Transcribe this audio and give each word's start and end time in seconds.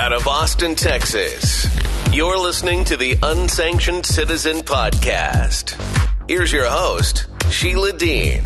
out 0.00 0.14
of 0.14 0.26
Austin, 0.26 0.74
Texas. 0.74 1.68
You're 2.10 2.38
listening 2.38 2.84
to 2.86 2.96
the 2.96 3.18
Unsanctioned 3.22 4.06
Citizen 4.06 4.60
Podcast. 4.60 5.78
Here's 6.26 6.50
your 6.50 6.64
host, 6.64 7.26
Sheila 7.50 7.92
Dean. 7.92 8.42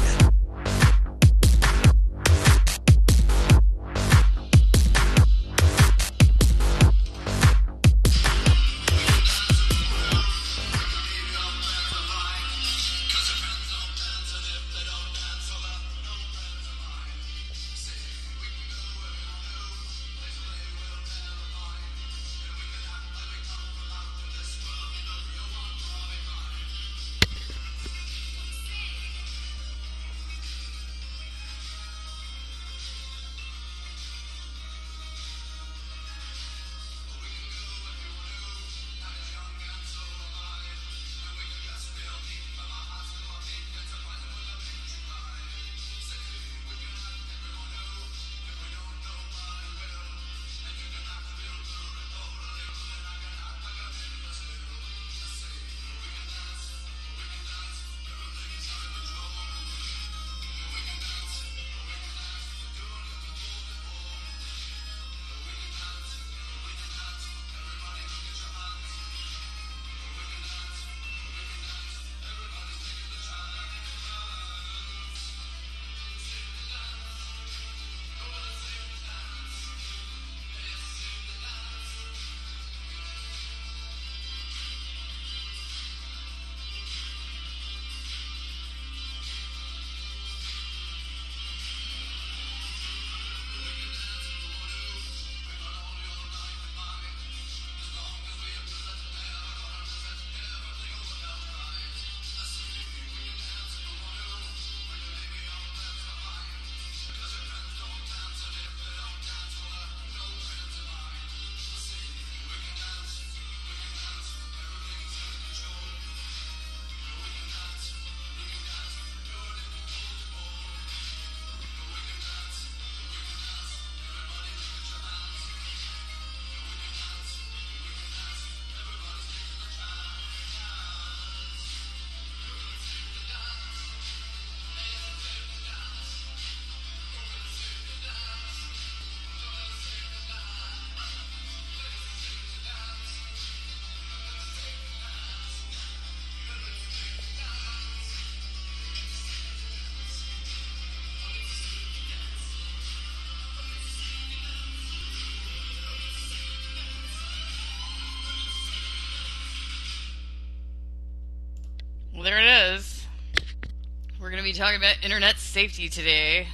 We're 164.24 164.30
going 164.30 164.42
to 164.42 164.50
be 164.50 164.56
talking 164.56 164.78
about 164.78 165.04
internet 165.04 165.38
safety 165.38 165.90
today 165.90 166.48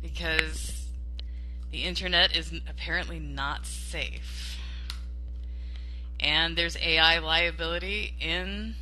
because 0.00 0.86
the 1.70 1.82
internet 1.82 2.34
is 2.34 2.50
apparently 2.66 3.18
not 3.18 3.66
safe. 3.66 4.58
And 6.18 6.56
there's 6.56 6.78
AI 6.78 7.18
liability 7.18 8.14
in. 8.18 8.76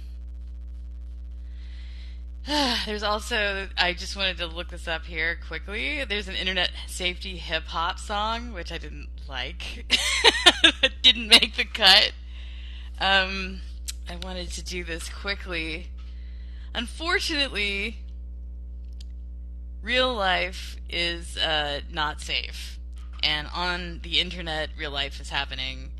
There's 2.86 3.02
also, 3.02 3.66
I 3.76 3.92
just 3.92 4.16
wanted 4.16 4.36
to 4.36 4.46
look 4.46 4.68
this 4.68 4.86
up 4.86 5.04
here 5.04 5.36
quickly. 5.48 6.04
There's 6.04 6.28
an 6.28 6.36
internet 6.36 6.70
safety 6.86 7.38
hip 7.38 7.64
hop 7.64 7.98
song, 7.98 8.52
which 8.52 8.70
I 8.70 8.78
didn't 8.78 9.08
like. 9.28 9.92
didn't 11.02 11.26
make 11.26 11.56
the 11.56 11.64
cut. 11.64 12.12
Um, 13.00 13.62
I 14.08 14.14
wanted 14.22 14.52
to 14.52 14.64
do 14.64 14.84
this 14.84 15.08
quickly. 15.08 15.88
Unfortunately, 16.74 17.98
real 19.82 20.14
life 20.14 20.76
is 20.88 21.36
uh, 21.36 21.80
not 21.90 22.20
safe. 22.20 22.78
And 23.22 23.48
on 23.54 24.00
the 24.02 24.20
internet, 24.20 24.70
real 24.78 24.90
life 24.90 25.20
is 25.20 25.30
happening. 25.30 25.90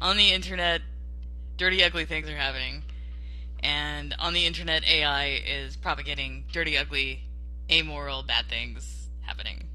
On 0.00 0.16
the 0.16 0.32
internet, 0.32 0.82
dirty, 1.56 1.82
ugly 1.82 2.04
things 2.04 2.28
are 2.28 2.36
happening. 2.36 2.84
And 3.62 4.14
on 4.18 4.32
the 4.32 4.46
internet, 4.46 4.88
AI 4.88 5.42
is 5.46 5.76
propagating 5.76 6.44
dirty, 6.52 6.78
ugly, 6.78 7.24
amoral, 7.70 8.22
bad 8.22 8.46
things 8.48 9.08
happening. 9.22 9.68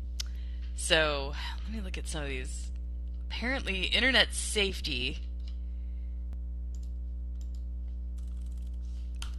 So, 0.76 1.34
let 1.64 1.74
me 1.74 1.82
look 1.82 1.98
at 1.98 2.08
some 2.08 2.24
of 2.24 2.30
these. 2.30 2.72
Apparently, 3.30 3.84
internet 3.84 4.34
safety 4.34 5.20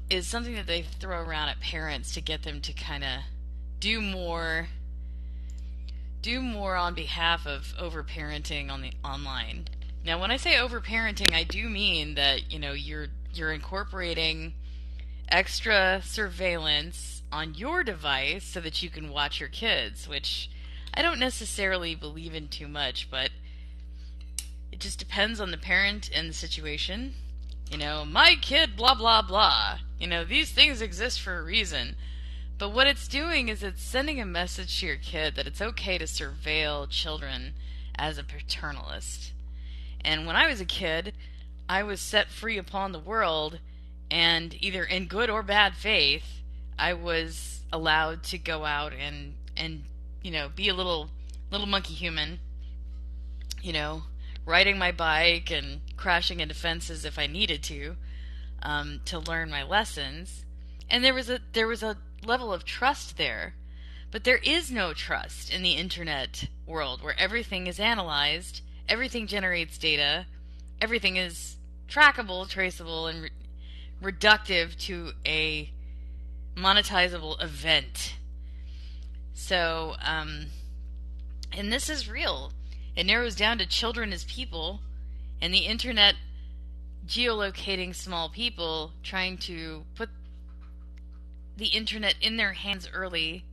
is 0.09 0.27
something 0.27 0.55
that 0.55 0.67
they 0.67 0.83
throw 0.83 1.21
around 1.21 1.49
at 1.49 1.61
parents 1.61 2.15
to 2.15 2.21
get 2.21 2.43
them 2.43 2.61
to 2.61 2.72
kind 2.72 3.05
of 3.05 3.21
do 3.81 4.00
more 4.00 4.69
do 6.22 6.41
more 6.43 6.75
on 6.75 6.93
behalf 6.93 7.47
of 7.47 7.73
overparenting 7.81 8.69
on 8.69 8.82
the 8.82 8.93
online. 9.05 9.69
Now, 10.05 10.20
when 10.20 10.32
I 10.32 10.37
say 10.37 10.55
overparenting, 10.55 11.32
I 11.32 11.44
do 11.44 11.69
mean 11.69 12.17
that, 12.17 12.50
you 12.50 12.58
know, 12.58 12.73
you're 12.73 13.06
you're 13.32 13.53
incorporating 13.53 14.55
extra 15.29 16.00
surveillance 16.05 17.23
on 17.31 17.55
your 17.55 17.85
device 17.85 18.44
so 18.44 18.61
that 18.61 18.82
you 18.82 18.91
can 18.91 19.11
watch 19.11 19.38
your 19.41 19.49
kids, 19.49 20.09
which 20.09 20.50
I 20.94 21.02
don't 21.02 21.20
necessarily 21.20 21.94
believe 21.94 22.35
in 22.35 22.49
too 22.49 22.67
much, 22.69 23.09
but 23.11 23.31
it 24.73 24.81
just 24.81 24.99
depends 24.99 25.41
on 25.41 25.50
the 25.50 25.59
parent 25.59 26.11
and 26.12 26.29
the 26.29 26.35
situation. 26.35 27.14
You 27.70 27.78
know, 27.78 28.04
my 28.04 28.36
kid, 28.40 28.76
blah, 28.76 28.94
blah, 28.94 29.22
blah. 29.22 29.78
You 29.98 30.06
know, 30.06 30.24
these 30.24 30.52
things 30.52 30.80
exist 30.80 31.20
for 31.20 31.38
a 31.38 31.42
reason. 31.42 31.96
But 32.58 32.70
what 32.70 32.86
it's 32.86 33.08
doing 33.08 33.48
is 33.48 33.62
it's 33.62 33.82
sending 33.82 34.20
a 34.20 34.26
message 34.26 34.80
to 34.80 34.86
your 34.86 34.96
kid 34.96 35.34
that 35.36 35.46
it's 35.46 35.60
okay 35.60 35.98
to 35.98 36.04
surveil 36.04 36.88
children 36.88 37.54
as 37.96 38.18
a 38.18 38.22
paternalist. 38.22 39.32
And 40.02 40.26
when 40.26 40.36
I 40.36 40.46
was 40.46 40.60
a 40.60 40.64
kid, 40.64 41.12
I 41.68 41.82
was 41.82 42.00
set 42.00 42.30
free 42.30 42.56
upon 42.56 42.92
the 42.92 42.98
world, 42.98 43.58
and 44.10 44.54
either 44.62 44.84
in 44.84 45.06
good 45.06 45.28
or 45.28 45.42
bad 45.42 45.74
faith, 45.74 46.42
I 46.78 46.92
was 46.92 47.60
allowed 47.72 48.22
to 48.24 48.38
go 48.38 48.64
out 48.64 48.92
and 48.92 49.34
and 49.56 49.84
you 50.22 50.30
know 50.30 50.48
be 50.48 50.68
a 50.68 50.74
little 50.74 51.10
little 51.50 51.66
monkey 51.66 51.94
human. 51.94 52.38
You 53.62 53.72
know, 53.72 54.02
riding 54.44 54.78
my 54.78 54.92
bike 54.92 55.50
and 55.50 55.80
crashing 55.96 56.40
into 56.40 56.54
fences 56.54 57.04
if 57.04 57.19
I 57.19 57.26
needed 57.26 57.62
to, 57.64 57.96
um, 58.62 59.00
to 59.06 59.19
learn 59.19 59.50
my 59.50 59.62
lessons. 59.62 60.44
And 60.90 61.04
there 61.04 61.14
was 61.14 61.28
a 61.28 61.40
there 61.52 61.66
was 61.66 61.82
a 61.82 61.96
level 62.25 62.52
of 62.52 62.64
trust 62.64 63.16
there, 63.16 63.54
but 64.10 64.25
there 64.25 64.38
is 64.38 64.70
no 64.70 64.93
trust 64.93 65.52
in 65.52 65.62
the 65.62 65.72
internet 65.72 66.48
world 66.66 67.02
where 67.02 67.19
everything 67.19 67.66
is 67.66 67.81
analyzed 67.81 68.62
everything 68.88 69.26
generates 69.26 69.78
data, 69.78 70.26
everything 70.81 71.16
is 71.16 71.56
trackable, 71.88 72.49
traceable, 72.49 73.06
and 73.06 73.22
re- 73.22 73.31
reductive 74.02 74.76
to 74.76 75.12
a 75.25 75.72
monetizable 76.56 77.42
event. 77.42 78.16
So, 79.34 79.96
um, 80.02 80.46
and 81.52 81.72
this 81.72 81.90
is 81.90 82.08
real. 82.08 82.52
It 82.94 83.06
narrows 83.06 83.37
down 83.37 83.58
to 83.58 83.66
children 83.66 84.12
as 84.12 84.25
people, 84.25 84.81
and 85.41 85.53
the 85.53 85.67
internet 85.67 86.15
geolocating 87.06 87.94
small 87.94 88.29
people, 88.29 88.93
trying 89.03 89.38
to 89.38 89.85
put 89.94 90.11
the 91.56 91.67
internet 91.67 92.15
in 92.21 92.37
their 92.37 92.53
hands 92.53 92.88
early. 92.93 93.44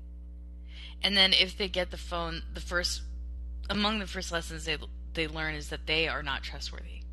And 1.01 1.15
then 1.15 1.33
if 1.33 1.57
they 1.57 1.67
get 1.67 1.91
the 1.91 1.97
phone, 1.97 2.43
the 2.53 2.61
first 2.61 3.01
among 3.69 3.99
the 3.99 4.07
first 4.07 4.31
lessons 4.31 4.65
they 4.65 4.77
they 5.13 5.27
learn 5.27 5.55
is 5.55 5.69
that 5.69 5.85
they 5.85 6.07
are 6.07 6.23
not 6.23 6.43
trustworthy. 6.43 7.03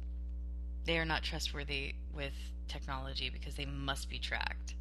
They 0.85 0.99
are 0.99 1.05
not 1.05 1.23
trustworthy 1.23 1.95
with 2.15 2.33
technology 2.69 3.31
because 3.31 3.55
they 3.55 3.67
must 3.67 4.09
be 4.09 4.19
tracked. 4.19 4.75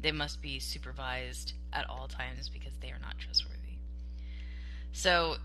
They 0.00 0.12
must 0.12 0.40
be 0.40 0.58
supervised 0.58 1.52
at 1.72 1.88
all 1.88 2.08
times 2.08 2.48
because 2.48 2.72
they 2.80 2.88
are 2.88 2.98
not 3.00 3.18
trustworthy. 3.18 3.58
So, 4.92 5.36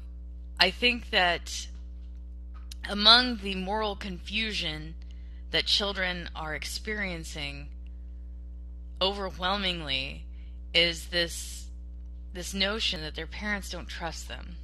I 0.59 0.71
think 0.71 1.09
that 1.09 1.67
among 2.89 3.37
the 3.37 3.55
moral 3.55 3.95
confusion 3.95 4.95
that 5.51 5.65
children 5.65 6.29
are 6.35 6.55
experiencing 6.55 7.69
overwhelmingly 9.01 10.25
is 10.73 11.07
this 11.07 11.67
this 12.33 12.53
notion 12.53 13.01
that 13.01 13.15
their 13.15 13.27
parents 13.27 13.69
don't 13.69 13.87
trust 13.87 14.27
them. 14.27 14.57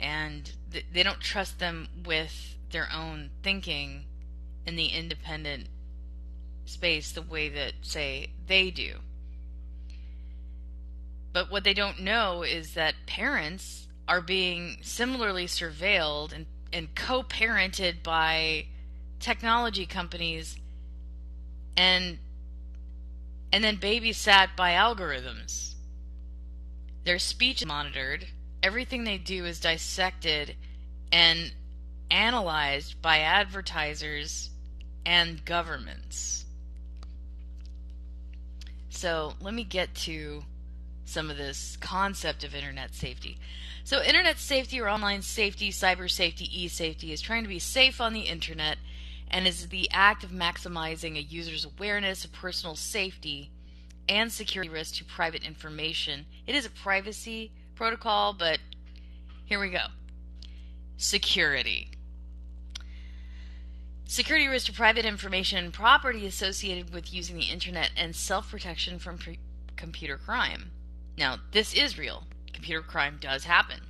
And 0.00 0.50
th- 0.72 0.86
they 0.92 1.02
don't 1.02 1.20
trust 1.20 1.58
them 1.58 1.88
with 2.06 2.56
their 2.70 2.88
own 2.92 3.30
thinking 3.42 4.06
in 4.64 4.76
the 4.76 4.86
independent 4.86 5.68
space 6.64 7.12
the 7.12 7.22
way 7.22 7.50
that 7.50 7.74
say 7.82 8.30
they 8.46 8.70
do. 8.70 8.96
But 11.32 11.50
what 11.50 11.64
they 11.64 11.74
don't 11.74 12.00
know 12.00 12.42
is 12.42 12.72
that 12.72 12.94
parents 13.06 13.86
are 14.08 14.22
being 14.22 14.78
similarly 14.80 15.46
surveilled 15.46 16.32
and, 16.32 16.46
and 16.76 16.94
co-parented 16.94 18.02
by 18.02 18.66
technology 19.18 19.86
companies 19.86 20.58
and 21.76 22.18
and 23.52 23.64
then 23.64 23.78
babysat 23.78 24.48
by 24.56 24.72
algorithms. 24.72 25.74
Their 27.04 27.18
speech 27.18 27.62
is 27.62 27.66
monitored, 27.66 28.26
everything 28.62 29.04
they 29.04 29.16
do 29.16 29.46
is 29.46 29.60
dissected 29.60 30.56
and 31.10 31.52
analyzed 32.10 33.00
by 33.00 33.20
advertisers 33.20 34.50
and 35.06 35.44
governments. 35.44 36.44
So, 38.90 39.34
let 39.40 39.54
me 39.54 39.64
get 39.64 39.94
to 39.94 40.44
some 41.04 41.30
of 41.30 41.36
this 41.36 41.76
concept 41.80 42.44
of 42.44 42.54
internet 42.54 42.94
safety. 42.94 43.38
So, 43.86 44.02
internet 44.02 44.40
safety 44.40 44.80
or 44.80 44.88
online 44.88 45.22
safety, 45.22 45.70
cyber 45.70 46.10
safety, 46.10 46.50
e 46.50 46.66
safety 46.66 47.12
is 47.12 47.20
trying 47.20 47.44
to 47.44 47.48
be 47.48 47.60
safe 47.60 48.00
on 48.00 48.14
the 48.14 48.22
internet 48.22 48.78
and 49.30 49.46
is 49.46 49.68
the 49.68 49.88
act 49.92 50.24
of 50.24 50.32
maximizing 50.32 51.16
a 51.16 51.22
user's 51.22 51.64
awareness 51.64 52.24
of 52.24 52.32
personal 52.32 52.74
safety 52.74 53.52
and 54.08 54.32
security 54.32 54.68
risk 54.68 54.96
to 54.96 55.04
private 55.04 55.44
information. 55.44 56.26
It 56.48 56.56
is 56.56 56.66
a 56.66 56.70
privacy 56.70 57.52
protocol, 57.76 58.32
but 58.32 58.58
here 59.44 59.60
we 59.60 59.70
go. 59.70 59.86
Security. 60.96 61.92
Security 64.04 64.48
risk 64.48 64.66
to 64.66 64.72
private 64.72 65.04
information 65.04 65.58
and 65.64 65.72
property 65.72 66.26
associated 66.26 66.92
with 66.92 67.14
using 67.14 67.36
the 67.36 67.44
internet 67.52 67.92
and 67.96 68.16
self 68.16 68.50
protection 68.50 68.98
from 68.98 69.16
pre- 69.16 69.38
computer 69.76 70.16
crime. 70.16 70.72
Now, 71.16 71.36
this 71.52 71.72
is 71.72 71.96
real. 71.96 72.24
Computer 72.56 72.80
crime 72.80 73.18
does 73.20 73.44
happen, 73.44 73.82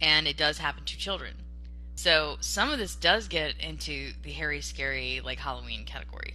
and 0.00 0.26
it 0.26 0.38
does 0.38 0.58
happen 0.58 0.84
to 0.84 0.96
children. 0.96 1.34
So 1.94 2.38
some 2.40 2.72
of 2.72 2.78
this 2.78 2.96
does 2.96 3.28
get 3.28 3.60
into 3.60 4.14
the 4.22 4.32
hairy, 4.32 4.62
scary, 4.62 5.20
like 5.22 5.38
Halloween 5.38 5.84
category. 5.84 6.34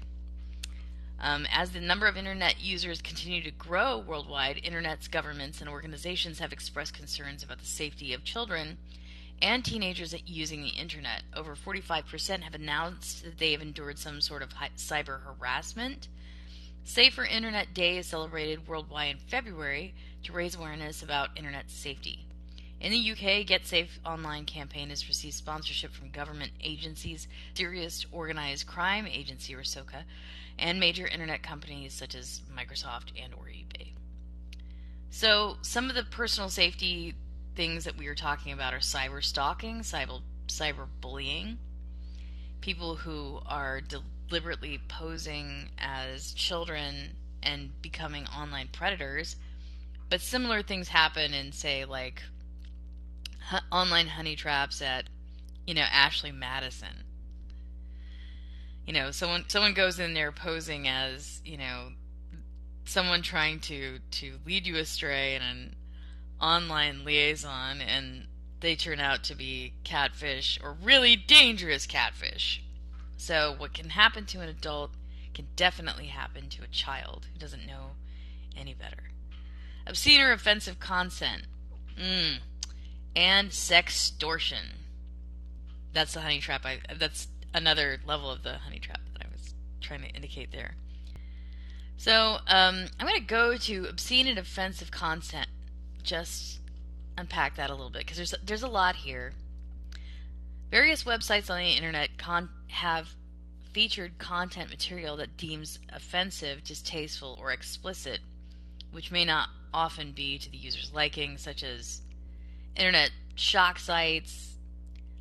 Um, 1.19 1.47
as 1.51 1.71
the 1.71 1.81
number 1.81 2.05
of 2.05 2.15
internet 2.15 2.61
users 2.61 3.01
continue 3.01 3.41
to 3.41 3.51
grow 3.51 3.97
worldwide, 3.97 4.61
internet's 4.63 5.07
governments 5.07 5.61
and 5.61 5.69
organizations 5.69 6.37
have 6.37 6.53
expressed 6.53 6.93
concerns 6.93 7.43
about 7.43 7.59
the 7.59 7.65
safety 7.65 8.13
of 8.13 8.23
children 8.23 8.77
and 9.41 9.65
teenagers 9.65 10.15
using 10.27 10.61
the 10.61 10.69
internet. 10.69 11.23
Over 11.35 11.55
45% 11.55 12.41
have 12.41 12.53
announced 12.53 13.23
that 13.23 13.39
they 13.39 13.51
have 13.51 13.61
endured 13.61 13.97
some 13.97 14.21
sort 14.21 14.43
of 14.43 14.53
cyber 14.77 15.21
harassment. 15.23 16.07
Safer 16.83 17.23
Internet 17.23 17.73
Day 17.73 17.97
is 17.97 18.07
celebrated 18.07 18.67
worldwide 18.67 19.11
in 19.11 19.17
February 19.17 19.93
to 20.23 20.33
raise 20.33 20.55
awareness 20.55 21.01
about 21.01 21.37
internet 21.37 21.69
safety. 21.69 22.25
In 22.79 22.91
the 22.91 23.11
UK, 23.11 23.45
Get 23.45 23.67
Safe 23.67 23.99
Online 24.03 24.45
campaign 24.45 24.89
has 24.89 25.07
received 25.07 25.35
sponsorship 25.35 25.93
from 25.93 26.09
government 26.09 26.51
agencies, 26.63 27.27
Serious 27.53 28.05
Organized 28.11 28.65
Crime 28.65 29.05
Agency 29.05 29.53
or 29.53 29.63
SOCA, 29.63 30.05
and 30.57 30.79
major 30.79 31.07
internet 31.07 31.43
companies 31.43 31.93
such 31.93 32.15
as 32.15 32.41
Microsoft 32.51 33.11
and 33.23 33.33
or 33.35 33.45
eBay. 33.45 33.93
So, 35.11 35.57
some 35.61 35.89
of 35.89 35.95
the 35.95 36.03
personal 36.03 36.49
safety 36.49 37.15
things 37.55 37.83
that 37.83 37.97
we 37.97 38.07
are 38.07 38.15
talking 38.15 38.51
about 38.51 38.73
are 38.73 38.79
cyber 38.79 39.23
stalking, 39.23 39.81
cyber 39.81 40.87
bullying, 41.01 41.59
people 42.61 42.95
who 42.95 43.41
are 43.45 43.81
deliberately 44.31 44.79
posing 44.87 45.69
as 45.77 46.31
children 46.31 47.17
and 47.43 47.69
becoming 47.81 48.25
online 48.27 48.69
predators. 48.71 49.35
But 50.09 50.21
similar 50.21 50.61
things 50.61 50.87
happen 50.87 51.33
in 51.33 51.51
say 51.51 51.83
like 51.83 52.23
online 53.71 54.07
honey 54.07 54.37
traps 54.37 54.81
at, 54.81 55.09
you 55.67 55.73
know, 55.73 55.81
Ashley 55.81 56.31
Madison. 56.31 57.03
You 58.85 58.93
know, 58.93 59.11
someone 59.11 59.43
someone 59.49 59.73
goes 59.73 59.99
in 59.99 60.13
there 60.13 60.31
posing 60.31 60.87
as, 60.87 61.41
you 61.43 61.57
know, 61.57 61.89
someone 62.85 63.21
trying 63.21 63.59
to 63.61 63.99
to 64.11 64.39
lead 64.45 64.65
you 64.65 64.77
astray 64.77 65.35
in 65.35 65.41
an 65.41 65.75
online 66.39 67.03
liaison 67.03 67.81
and 67.81 68.27
they 68.61 68.75
turn 68.75 69.01
out 69.01 69.25
to 69.25 69.35
be 69.35 69.73
catfish 69.83 70.57
or 70.63 70.77
really 70.81 71.17
dangerous 71.17 71.85
catfish. 71.85 72.63
So 73.21 73.53
what 73.55 73.75
can 73.75 73.91
happen 73.91 74.25
to 74.25 74.41
an 74.41 74.49
adult 74.49 74.95
can 75.35 75.45
definitely 75.55 76.07
happen 76.07 76.49
to 76.49 76.63
a 76.63 76.67
child 76.67 77.27
who 77.31 77.37
doesn't 77.37 77.67
know 77.67 77.91
any 78.57 78.73
better. 78.73 79.11
Obscene 79.85 80.19
or 80.19 80.31
offensive 80.31 80.79
content. 80.79 81.43
Mm, 81.95 82.39
and 83.15 83.51
sextortion. 83.51 84.73
That's 85.93 86.15
the 86.15 86.21
honey 86.21 86.39
trap. 86.39 86.65
I 86.65 86.79
that's 86.97 87.27
another 87.53 87.99
level 88.07 88.31
of 88.31 88.41
the 88.41 88.53
honey 88.53 88.79
trap 88.79 89.01
that 89.13 89.27
I 89.27 89.31
was 89.31 89.53
trying 89.81 90.01
to 90.01 90.09
indicate 90.09 90.51
there. 90.51 90.73
So 91.97 92.39
um, 92.47 92.87
I'm 92.99 93.07
going 93.07 93.19
to 93.19 93.27
go 93.27 93.55
to 93.55 93.85
obscene 93.85 94.25
and 94.25 94.39
offensive 94.39 94.89
content. 94.89 95.47
Just 96.01 96.59
unpack 97.19 97.55
that 97.57 97.69
a 97.69 97.75
little 97.75 97.91
bit 97.91 97.99
because 97.99 98.17
there's 98.17 98.33
there's 98.43 98.63
a 98.63 98.67
lot 98.67 98.95
here. 98.95 99.33
Various 100.71 101.03
websites 101.03 101.51
on 101.51 101.59
the 101.59 101.73
internet 101.73 102.17
con- 102.17 102.49
have 102.71 103.15
featured 103.71 104.17
content 104.17 104.69
material 104.69 105.15
that 105.17 105.37
deems 105.37 105.79
offensive, 105.93 106.63
distasteful, 106.63 107.37
or 107.41 107.51
explicit, 107.51 108.19
which 108.91 109.11
may 109.11 109.23
not 109.23 109.49
often 109.73 110.11
be 110.11 110.37
to 110.37 110.51
the 110.51 110.57
user's 110.57 110.91
liking, 110.93 111.37
such 111.37 111.63
as 111.63 112.01
internet 112.75 113.11
shock 113.35 113.79
sites. 113.79 114.55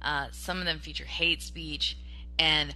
Uh, 0.02 0.26
some 0.33 0.59
of 0.59 0.64
them 0.64 0.78
feature 0.78 1.04
hate 1.04 1.42
speech 1.42 1.97
and, 2.38 2.75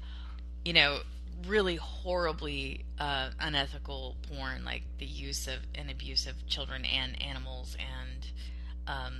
you 0.64 0.72
know, 0.72 0.98
really 1.46 1.76
horribly 1.76 2.84
uh, 2.98 3.30
unethical 3.40 4.16
porn, 4.28 4.64
like 4.64 4.82
the 4.98 5.06
use 5.06 5.46
of 5.48 5.56
and 5.74 5.90
abuse 5.90 6.26
of 6.26 6.46
children 6.46 6.84
and 6.84 7.20
animals, 7.22 7.76
and 7.78 8.28
um, 8.86 9.14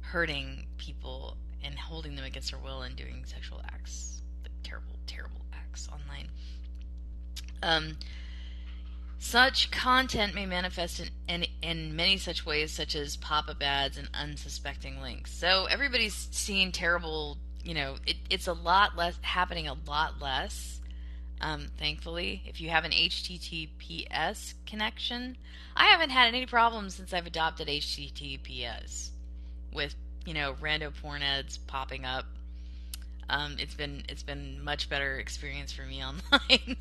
hurting 0.00 0.66
people 0.78 1.36
and 1.62 1.78
holding 1.78 2.16
them 2.16 2.24
against 2.24 2.50
their 2.50 2.60
will 2.60 2.82
and 2.82 2.96
doing 2.96 3.24
sexual 3.26 3.60
acts, 3.72 4.15
terrible, 4.66 4.98
terrible 5.06 5.42
acts 5.54 5.88
online. 5.92 6.28
Um, 7.62 7.96
such 9.18 9.70
content 9.70 10.34
may 10.34 10.46
manifest 10.46 11.00
in, 11.00 11.08
in, 11.28 11.46
in, 11.62 11.96
many 11.96 12.16
such 12.16 12.44
ways, 12.44 12.72
such 12.72 12.94
as 12.94 13.16
pop 13.16 13.48
up 13.48 13.62
ads 13.62 13.96
and 13.96 14.08
unsuspecting 14.12 15.00
links. 15.00 15.32
So 15.32 15.66
everybody's 15.66 16.28
seeing 16.30 16.72
terrible, 16.72 17.38
you 17.64 17.74
know, 17.74 17.96
it, 18.06 18.16
it's 18.28 18.46
a 18.46 18.52
lot 18.52 18.96
less, 18.96 19.18
happening 19.22 19.68
a 19.68 19.76
lot 19.86 20.20
less, 20.20 20.80
um, 21.40 21.68
thankfully. 21.78 22.42
If 22.46 22.60
you 22.60 22.70
have 22.70 22.84
an 22.84 22.92
HTTPS 22.92 24.54
connection, 24.66 25.36
I 25.74 25.86
haven't 25.86 26.10
had 26.10 26.28
any 26.28 26.46
problems 26.46 26.94
since 26.94 27.12
I've 27.12 27.26
adopted 27.26 27.68
HTTPS 27.68 29.10
with 29.72 29.94
you 30.26 30.34
know, 30.34 30.54
rando 30.60 30.92
porn 31.00 31.22
ads 31.22 31.56
popping 31.56 32.04
up. 32.04 32.26
Um, 33.28 33.56
it's 33.58 33.74
been 33.74 34.04
it's 34.08 34.22
been 34.22 34.62
much 34.62 34.88
better 34.88 35.18
experience 35.18 35.72
for 35.72 35.82
me 35.82 36.02
online. 36.04 36.76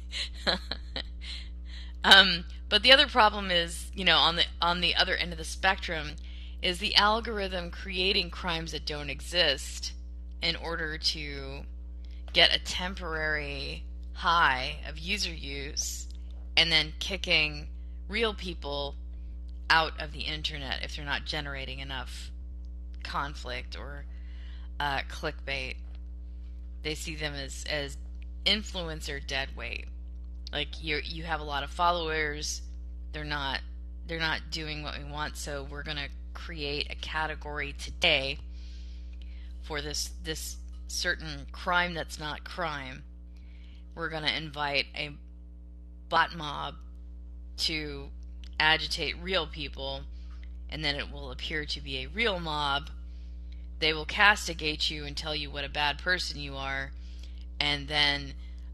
um, 2.03 2.45
but 2.69 2.83
the 2.83 2.91
other 2.91 3.07
problem 3.07 3.51
is, 3.51 3.91
you 3.93 4.05
know, 4.05 4.17
on 4.17 4.35
the 4.35 4.43
on 4.61 4.81
the 4.81 4.95
other 4.95 5.15
end 5.15 5.31
of 5.31 5.37
the 5.37 5.43
spectrum, 5.43 6.11
is 6.61 6.79
the 6.79 6.95
algorithm 6.95 7.71
creating 7.71 8.29
crimes 8.29 8.71
that 8.71 8.85
don't 8.85 9.09
exist 9.09 9.93
in 10.41 10.55
order 10.55 10.97
to 10.97 11.61
get 12.33 12.55
a 12.55 12.59
temporary 12.59 13.83
high 14.13 14.77
of 14.87 14.97
user 14.97 15.33
use 15.33 16.07
and 16.57 16.71
then 16.71 16.93
kicking 16.99 17.67
real 18.07 18.33
people 18.33 18.95
out 19.69 19.99
of 19.99 20.11
the 20.11 20.21
internet 20.21 20.83
if 20.83 20.95
they're 20.95 21.05
not 21.05 21.25
generating 21.25 21.79
enough 21.79 22.31
conflict 23.03 23.77
or 23.77 24.05
uh, 24.79 24.99
clickbait. 25.09 25.75
They 26.85 26.93
see 26.93 27.15
them 27.15 27.33
as 27.33 27.65
as 27.67 27.97
influencer 28.45 29.19
dead 29.25 29.49
weight. 29.57 29.87
Like 30.53 30.83
you 30.83 31.01
you 31.03 31.23
have 31.23 31.39
a 31.39 31.43
lot 31.43 31.63
of 31.63 31.71
followers, 31.71 32.61
they're 33.11 33.23
not 33.23 33.61
they're 34.05 34.19
not 34.19 34.51
doing 34.51 34.83
what 34.83 34.95
we 34.95 35.03
want, 35.03 35.35
so 35.35 35.65
we're 35.67 35.81
gonna 35.81 36.09
create 36.35 36.91
a 36.91 36.95
category 36.95 37.73
today 37.73 38.37
for 39.63 39.81
this 39.81 40.11
this 40.23 40.57
certain 40.87 41.47
crime 41.51 41.95
that's 41.95 42.19
not 42.19 42.43
crime. 42.43 43.03
We're 43.95 44.09
gonna 44.09 44.33
invite 44.37 44.85
a 44.95 45.09
bot 46.07 46.35
mob 46.35 46.75
to 47.57 48.09
agitate 48.59 49.15
real 49.23 49.47
people, 49.47 50.01
and 50.69 50.85
then 50.85 50.93
it 50.93 51.11
will 51.11 51.31
appear 51.31 51.65
to 51.65 51.81
be 51.81 52.03
a 52.03 52.09
real 52.09 52.39
mob. 52.39 52.91
They 53.79 53.94
will 53.94 54.05
castigate 54.05 54.89
you 54.89 55.05
and 55.05 55.15
tell 55.15 55.36
you 55.36 55.51
what 55.51 55.63
a 55.63 55.70
bad 55.70 56.00
person 56.00 56.39
you 56.39 56.55
are, 56.55 56.91
and 57.60 57.88
then 57.88 58.34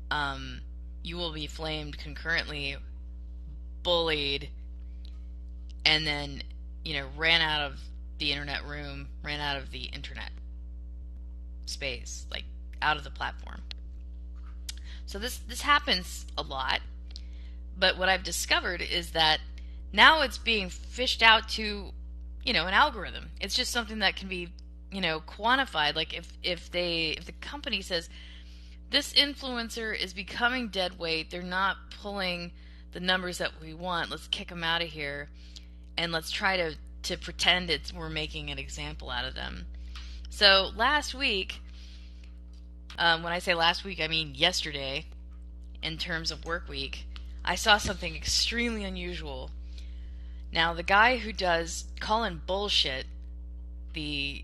um, 0.09 0.61
you 1.03 1.17
will 1.17 1.33
be 1.33 1.47
flamed 1.47 1.97
concurrently, 1.97 2.77
bullied, 3.83 4.49
and 5.85 6.05
then, 6.05 6.43
you 6.85 6.93
know, 6.93 7.07
ran 7.17 7.41
out 7.41 7.61
of 7.61 7.79
the 8.19 8.31
internet 8.31 8.63
room, 8.65 9.07
ran 9.23 9.39
out 9.39 9.57
of 9.57 9.71
the 9.71 9.85
internet 9.85 10.29
space, 11.65 12.25
like 12.29 12.43
out 12.81 12.97
of 12.97 13.03
the 13.03 13.09
platform. 13.09 13.61
So 15.05 15.19
this 15.19 15.39
this 15.39 15.61
happens 15.61 16.25
a 16.37 16.41
lot. 16.41 16.81
But 17.77 17.97
what 17.97 18.09
I've 18.09 18.23
discovered 18.23 18.81
is 18.81 19.11
that 19.11 19.39
now 19.91 20.21
it's 20.21 20.37
being 20.37 20.69
fished 20.69 21.23
out 21.23 21.49
to, 21.49 21.91
you 22.43 22.53
know, 22.53 22.67
an 22.67 22.73
algorithm. 22.73 23.31
It's 23.39 23.55
just 23.55 23.71
something 23.71 23.99
that 23.99 24.15
can 24.15 24.27
be, 24.27 24.49
you 24.91 25.01
know, 25.01 25.19
quantified. 25.21 25.95
Like 25.95 26.13
if 26.13 26.31
if 26.43 26.71
they 26.71 27.09
if 27.17 27.25
the 27.25 27.31
company 27.33 27.81
says 27.81 28.09
this 28.89 29.13
influencer 29.13 29.97
is 29.97 30.13
becoming 30.13 30.67
dead 30.67 30.99
weight, 30.99 31.31
they're 31.31 31.41
not 31.41 31.77
pulling 32.01 32.51
the 32.91 32.99
numbers 32.99 33.37
that 33.37 33.61
we 33.61 33.73
want. 33.73 34.09
Let's 34.09 34.27
kick 34.27 34.49
them 34.49 34.63
out 34.63 34.81
of 34.81 34.89
here, 34.89 35.29
and 35.97 36.11
let's 36.11 36.31
try 36.31 36.57
to 36.57 36.75
to 37.03 37.17
pretend 37.17 37.69
it's 37.69 37.93
we're 37.93 38.09
making 38.09 38.49
an 38.49 38.59
example 38.59 39.09
out 39.09 39.25
of 39.25 39.35
them. 39.35 39.65
So 40.29 40.71
last 40.75 41.13
week, 41.13 41.61
um, 42.97 43.23
when 43.23 43.33
I 43.33 43.39
say 43.39 43.53
last 43.53 43.83
week, 43.83 43.99
I 44.01 44.07
mean 44.07 44.33
yesterday, 44.35 45.05
in 45.81 45.97
terms 45.97 46.31
of 46.31 46.45
work 46.45 46.67
week, 46.69 47.05
I 47.43 47.55
saw 47.55 47.77
something 47.77 48.15
extremely 48.15 48.83
unusual 48.83 49.51
now, 50.51 50.73
the 50.73 50.83
guy 50.83 51.17
who 51.17 51.31
does 51.31 51.85
Calling 51.99 52.41
Bullshit, 52.45 53.05
the 53.93 54.43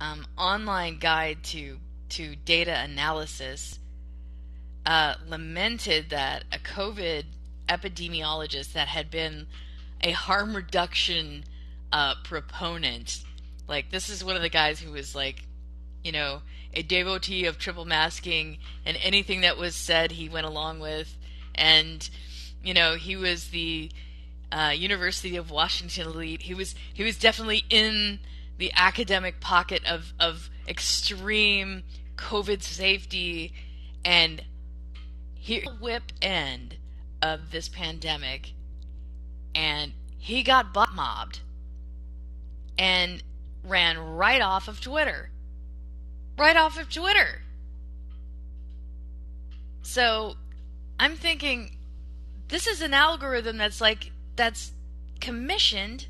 um, 0.00 0.26
online 0.36 0.98
guide 0.98 1.42
to 1.44 1.78
to 2.10 2.36
data 2.36 2.78
analysis, 2.78 3.78
uh, 4.86 5.14
lamented 5.26 6.10
that 6.10 6.44
a 6.52 6.58
COVID 6.58 7.24
epidemiologist 7.68 8.72
that 8.72 8.88
had 8.88 9.10
been 9.10 9.46
a 10.02 10.12
harm 10.12 10.54
reduction 10.54 11.44
uh, 11.92 12.14
proponent, 12.22 13.24
like 13.66 13.90
this 13.90 14.08
is 14.10 14.22
one 14.22 14.36
of 14.36 14.42
the 14.42 14.48
guys 14.48 14.80
who 14.80 14.92
was 14.92 15.14
like, 15.14 15.44
you 16.02 16.12
know, 16.12 16.42
a 16.74 16.82
devotee 16.82 17.46
of 17.46 17.58
triple 17.58 17.84
masking, 17.84 18.58
and 18.84 18.98
anything 19.02 19.40
that 19.42 19.56
was 19.56 19.74
said 19.74 20.12
he 20.12 20.28
went 20.28 20.46
along 20.46 20.80
with, 20.80 21.16
and 21.54 22.08
you 22.62 22.74
know 22.74 22.96
he 22.96 23.16
was 23.16 23.48
the 23.48 23.90
uh, 24.52 24.72
University 24.74 25.36
of 25.36 25.50
Washington 25.50 26.06
elite. 26.08 26.42
He 26.42 26.54
was 26.54 26.74
he 26.92 27.02
was 27.02 27.18
definitely 27.18 27.64
in 27.70 28.18
the 28.58 28.72
academic 28.74 29.40
pocket 29.40 29.84
of 29.84 30.12
of 30.18 30.50
extreme 30.68 31.82
COVID 32.16 32.62
safety 32.62 33.52
and 34.04 34.42
here 35.34 35.64
whip 35.80 36.12
end 36.22 36.76
of 37.20 37.50
this 37.50 37.68
pandemic, 37.68 38.52
and 39.54 39.92
he 40.18 40.42
got 40.42 40.72
butt 40.72 40.92
mobbed 40.94 41.40
and 42.78 43.22
ran 43.62 43.98
right 43.98 44.40
off 44.40 44.68
of 44.68 44.80
Twitter. 44.80 45.30
Right 46.36 46.56
off 46.56 46.78
of 46.78 46.90
Twitter. 46.90 47.42
So 49.82 50.34
I'm 50.98 51.16
thinking 51.16 51.76
this 52.48 52.66
is 52.66 52.80
an 52.80 52.94
algorithm 52.94 53.58
that's 53.58 53.80
like 53.80 54.12
that's 54.36 54.72
commissioned 55.20 56.06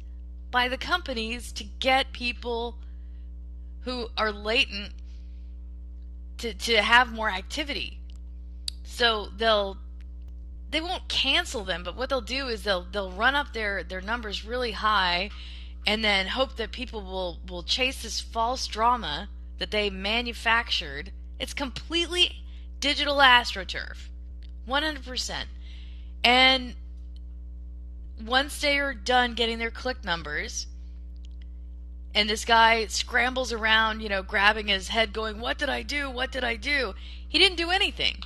by 0.54 0.68
the 0.68 0.78
companies 0.78 1.50
to 1.50 1.64
get 1.64 2.12
people 2.12 2.78
who 3.80 4.06
are 4.16 4.30
latent 4.30 4.92
to, 6.38 6.54
to 6.54 6.80
have 6.80 7.12
more 7.12 7.28
activity. 7.28 7.98
So 8.84 9.30
they'll 9.36 9.78
they 10.70 10.80
won't 10.80 11.08
cancel 11.08 11.64
them, 11.64 11.82
but 11.82 11.96
what 11.96 12.08
they'll 12.08 12.20
do 12.20 12.46
is 12.46 12.62
they'll 12.62 12.86
they'll 12.92 13.10
run 13.10 13.34
up 13.34 13.52
their, 13.52 13.82
their 13.82 14.00
numbers 14.00 14.44
really 14.44 14.70
high 14.70 15.30
and 15.88 16.04
then 16.04 16.28
hope 16.28 16.54
that 16.54 16.70
people 16.70 17.00
will, 17.00 17.40
will 17.48 17.64
chase 17.64 18.04
this 18.04 18.20
false 18.20 18.68
drama 18.68 19.28
that 19.58 19.72
they 19.72 19.90
manufactured. 19.90 21.10
It's 21.40 21.52
completely 21.52 22.44
digital 22.78 23.16
astroturf. 23.16 23.96
100%. 24.68 25.34
And 26.22 26.76
once 28.22 28.60
they 28.60 28.78
are 28.78 28.94
done 28.94 29.34
getting 29.34 29.58
their 29.58 29.70
click 29.70 30.04
numbers, 30.04 30.66
and 32.14 32.28
this 32.28 32.44
guy 32.44 32.86
scrambles 32.86 33.52
around, 33.52 34.00
you 34.00 34.08
know, 34.08 34.22
grabbing 34.22 34.68
his 34.68 34.88
head, 34.88 35.12
going, 35.12 35.40
What 35.40 35.58
did 35.58 35.68
I 35.68 35.82
do? 35.82 36.10
What 36.10 36.30
did 36.30 36.44
I 36.44 36.56
do? 36.56 36.94
He 37.28 37.38
didn't 37.38 37.56
do 37.56 37.70
anything. 37.70 38.22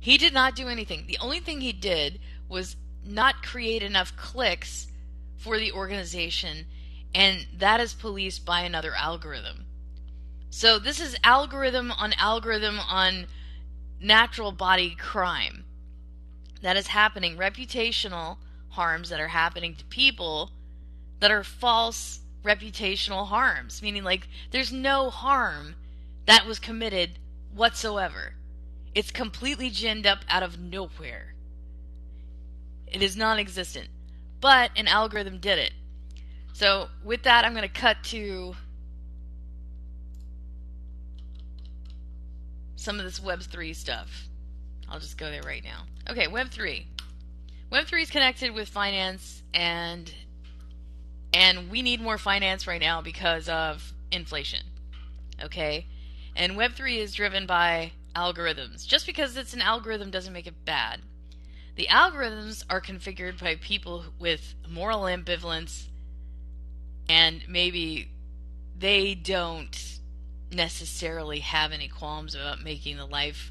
He 0.00 0.18
did 0.18 0.34
not 0.34 0.56
do 0.56 0.68
anything. 0.68 1.04
The 1.06 1.18
only 1.20 1.40
thing 1.40 1.60
he 1.60 1.72
did 1.72 2.18
was 2.48 2.76
not 3.04 3.42
create 3.42 3.82
enough 3.82 4.16
clicks 4.16 4.88
for 5.36 5.58
the 5.58 5.72
organization, 5.72 6.66
and 7.14 7.46
that 7.56 7.80
is 7.80 7.94
policed 7.94 8.44
by 8.44 8.60
another 8.60 8.94
algorithm. 8.94 9.66
So 10.50 10.78
this 10.78 11.00
is 11.00 11.16
algorithm 11.24 11.92
on 11.92 12.12
algorithm 12.14 12.80
on 12.80 13.26
natural 14.00 14.52
body 14.52 14.96
crime 14.98 15.64
that 16.62 16.76
is 16.76 16.88
happening, 16.88 17.36
reputational 17.36 18.38
harms 18.74 19.08
that 19.08 19.20
are 19.20 19.28
happening 19.28 19.74
to 19.76 19.84
people 19.86 20.50
that 21.20 21.30
are 21.30 21.42
false 21.42 22.20
reputational 22.44 23.26
harms, 23.26 23.82
meaning 23.82 24.04
like 24.04 24.28
there's 24.50 24.72
no 24.72 25.10
harm 25.10 25.74
that 26.26 26.46
was 26.46 26.58
committed 26.58 27.18
whatsoever. 27.54 28.34
It's 28.94 29.10
completely 29.10 29.70
ginned 29.70 30.06
up 30.06 30.20
out 30.28 30.42
of 30.42 30.58
nowhere. 30.58 31.34
It 32.86 33.02
is 33.02 33.16
non 33.16 33.38
existent. 33.38 33.88
But 34.40 34.70
an 34.76 34.86
algorithm 34.86 35.38
did 35.38 35.58
it. 35.58 35.72
So, 36.52 36.88
with 37.02 37.22
that, 37.24 37.44
I'm 37.44 37.54
going 37.54 37.62
to 37.62 37.80
cut 37.80 37.96
to 38.04 38.54
some 42.76 42.98
of 42.98 43.04
this 43.04 43.18
Web3 43.18 43.74
stuff. 43.74 44.28
I'll 44.88 45.00
just 45.00 45.18
go 45.18 45.30
there 45.30 45.42
right 45.42 45.64
now. 45.64 45.84
Okay, 46.08 46.26
Web3. 46.26 46.84
Web3 47.74 48.02
is 48.02 48.10
connected 48.10 48.54
with 48.54 48.68
finance 48.68 49.42
and 49.52 50.14
and 51.32 51.68
we 51.72 51.82
need 51.82 52.00
more 52.00 52.18
finance 52.18 52.68
right 52.68 52.80
now 52.80 53.02
because 53.02 53.48
of 53.48 53.92
inflation. 54.12 54.60
Okay? 55.42 55.88
And 56.36 56.52
Web3 56.52 56.98
is 56.98 57.14
driven 57.14 57.46
by 57.46 57.90
algorithms. 58.14 58.86
Just 58.86 59.06
because 59.06 59.36
it's 59.36 59.54
an 59.54 59.60
algorithm 59.60 60.12
doesn't 60.12 60.32
make 60.32 60.46
it 60.46 60.64
bad. 60.64 61.00
The 61.74 61.88
algorithms 61.90 62.62
are 62.70 62.80
configured 62.80 63.40
by 63.40 63.56
people 63.56 64.04
with 64.20 64.54
moral 64.70 65.00
ambivalence 65.00 65.88
and 67.08 67.42
maybe 67.48 68.08
they 68.78 69.16
don't 69.16 69.98
necessarily 70.52 71.40
have 71.40 71.72
any 71.72 71.88
qualms 71.88 72.36
about 72.36 72.62
making 72.62 72.98
the 72.98 73.06
life 73.06 73.50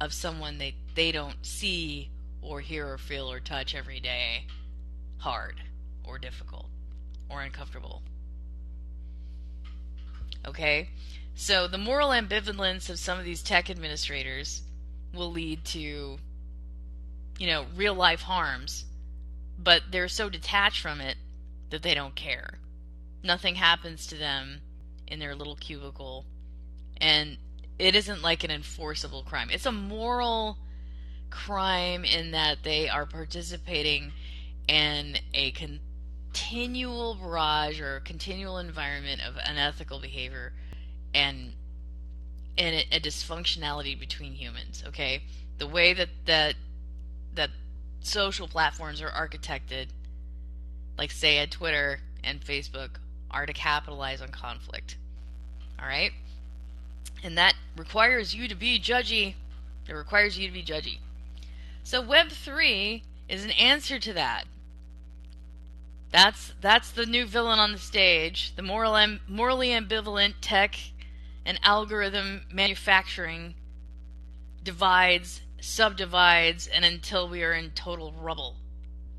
of 0.00 0.14
someone 0.14 0.56
they, 0.56 0.74
they 0.94 1.12
don't 1.12 1.44
see 1.44 2.08
or 2.42 2.60
hear 2.60 2.92
or 2.92 2.98
feel 2.98 3.30
or 3.30 3.40
touch 3.40 3.74
every 3.74 4.00
day 4.00 4.46
hard 5.18 5.62
or 6.04 6.18
difficult 6.18 6.66
or 7.30 7.40
uncomfortable. 7.40 8.02
Okay? 10.46 10.90
So 11.34 11.66
the 11.66 11.78
moral 11.78 12.10
ambivalence 12.10 12.90
of 12.90 12.98
some 12.98 13.18
of 13.18 13.24
these 13.24 13.42
tech 13.42 13.70
administrators 13.70 14.62
will 15.14 15.30
lead 15.30 15.64
to, 15.66 16.18
you 17.38 17.46
know, 17.46 17.66
real 17.74 17.94
life 17.94 18.22
harms, 18.22 18.84
but 19.58 19.82
they're 19.90 20.08
so 20.08 20.28
detached 20.28 20.80
from 20.80 21.00
it 21.00 21.16
that 21.70 21.82
they 21.82 21.94
don't 21.94 22.14
care. 22.14 22.58
Nothing 23.22 23.54
happens 23.54 24.06
to 24.08 24.16
them 24.16 24.60
in 25.06 25.20
their 25.20 25.34
little 25.34 25.56
cubicle, 25.56 26.26
and 27.00 27.36
it 27.78 27.94
isn't 27.94 28.22
like 28.22 28.44
an 28.44 28.50
enforceable 28.50 29.22
crime. 29.22 29.48
It's 29.50 29.66
a 29.66 29.72
moral 29.72 30.58
crime 31.32 32.04
in 32.04 32.30
that 32.32 32.58
they 32.62 32.88
are 32.88 33.06
participating 33.06 34.12
in 34.68 35.16
a 35.34 35.50
continual 35.52 37.14
barrage 37.14 37.80
or 37.80 38.00
continual 38.00 38.58
environment 38.58 39.20
of 39.26 39.36
unethical 39.44 39.98
behavior 39.98 40.52
and 41.14 41.52
and 42.58 42.84
a, 42.92 43.00
dysfunctionality 43.00 43.98
between 43.98 44.34
humans. 44.34 44.84
Okay, 44.86 45.22
the 45.58 45.66
way 45.66 45.94
that 45.94 46.10
that 46.26 46.54
that 47.34 47.50
social 48.00 48.46
platforms 48.46 49.00
are 49.00 49.10
architected, 49.10 49.86
like 50.98 51.10
say 51.10 51.38
at 51.38 51.50
Twitter 51.50 52.00
and 52.22 52.40
Facebook, 52.40 52.90
are 53.30 53.46
to 53.46 53.52
capitalize 53.52 54.20
on 54.20 54.28
conflict. 54.28 54.96
All 55.80 55.86
right, 55.86 56.12
and 57.24 57.38
that 57.38 57.54
requires 57.76 58.34
you 58.34 58.48
to 58.48 58.54
be 58.54 58.78
judgy. 58.78 59.34
It 59.88 59.94
requires 59.94 60.38
you 60.38 60.46
to 60.46 60.52
be 60.52 60.62
judgy. 60.62 60.98
So 61.82 62.00
Web 62.00 62.28
three 62.30 63.04
is 63.28 63.44
an 63.44 63.50
answer 63.52 63.98
to 63.98 64.12
that. 64.12 64.44
That's 66.10 66.52
that's 66.60 66.90
the 66.90 67.06
new 67.06 67.26
villain 67.26 67.58
on 67.58 67.72
the 67.72 67.78
stage. 67.78 68.54
The 68.54 68.62
moral 68.62 69.18
morally 69.26 69.68
ambivalent 69.68 70.34
tech 70.40 70.76
and 71.44 71.58
algorithm 71.62 72.42
manufacturing 72.52 73.54
divides, 74.62 75.40
subdivides, 75.60 76.66
and 76.66 76.84
until 76.84 77.28
we 77.28 77.42
are 77.42 77.52
in 77.52 77.70
total 77.70 78.12
rubble. 78.12 78.56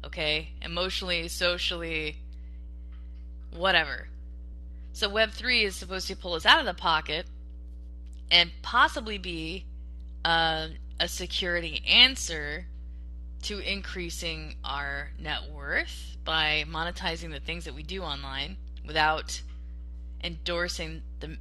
Okay? 0.05 0.49
Emotionally, 0.61 1.27
socially, 1.27 2.17
whatever. 3.51 4.07
So 4.93 5.09
Web3 5.09 5.63
is 5.63 5.75
supposed 5.75 6.07
to 6.07 6.15
pull 6.15 6.33
us 6.33 6.45
out 6.45 6.59
of 6.59 6.65
the 6.65 6.73
pocket 6.73 7.25
and 8.29 8.51
possibly 8.61 9.17
be 9.17 9.65
uh, 10.23 10.67
a 10.99 11.07
security 11.07 11.83
answer 11.87 12.65
to 13.43 13.59
increasing 13.59 14.55
our 14.63 15.11
net 15.19 15.51
worth 15.51 16.17
by 16.23 16.63
monetizing 16.67 17.31
the 17.31 17.39
things 17.39 17.65
that 17.65 17.75
we 17.75 17.83
do 17.83 18.01
online 18.01 18.57
without 18.85 19.41
endorsing 20.23 21.01
the 21.19 21.37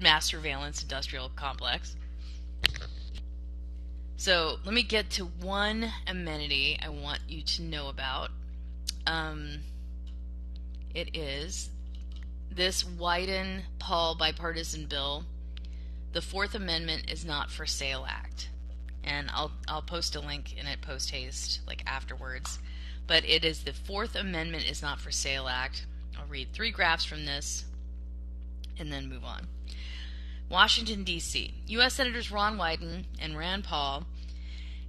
mass 0.00 0.26
surveillance 0.26 0.82
industrial 0.82 1.28
complex. 1.36 1.96
So 4.16 4.56
let 4.64 4.74
me 4.74 4.82
get 4.82 5.10
to 5.12 5.24
one 5.24 5.90
amenity 6.06 6.78
I 6.82 6.88
want 6.88 7.20
you 7.28 7.42
to 7.42 7.62
know 7.62 7.88
about. 7.88 8.30
Um, 9.06 9.60
it 10.94 11.16
is 11.16 11.70
this 12.50 12.82
Wyden 12.82 13.62
Paul 13.78 14.16
bipartisan 14.16 14.86
bill, 14.86 15.24
the 16.12 16.20
Fourth 16.20 16.54
Amendment 16.54 17.10
is 17.10 17.24
not 17.24 17.50
for 17.50 17.64
sale 17.64 18.04
act. 18.08 18.48
And 19.02 19.30
I'll 19.30 19.52
I'll 19.66 19.82
post 19.82 20.14
a 20.14 20.20
link 20.20 20.56
in 20.56 20.66
it 20.66 20.80
post 20.80 21.10
haste, 21.10 21.60
like 21.66 21.82
afterwards. 21.86 22.58
But 23.06 23.24
it 23.24 23.44
is 23.44 23.64
the 23.64 23.72
Fourth 23.72 24.14
Amendment 24.14 24.70
is 24.70 24.82
not 24.82 25.00
for 25.00 25.10
sale 25.10 25.48
act. 25.48 25.86
I'll 26.18 26.26
read 26.26 26.52
three 26.52 26.70
graphs 26.70 27.04
from 27.04 27.24
this 27.24 27.64
and 28.78 28.92
then 28.92 29.08
move 29.08 29.24
on. 29.24 29.46
Washington, 30.48 31.04
D.C. 31.04 31.54
U.S. 31.68 31.94
Senators 31.94 32.32
Ron 32.32 32.56
Wyden 32.56 33.04
and 33.20 33.38
Rand 33.38 33.64
Paul 33.64 34.04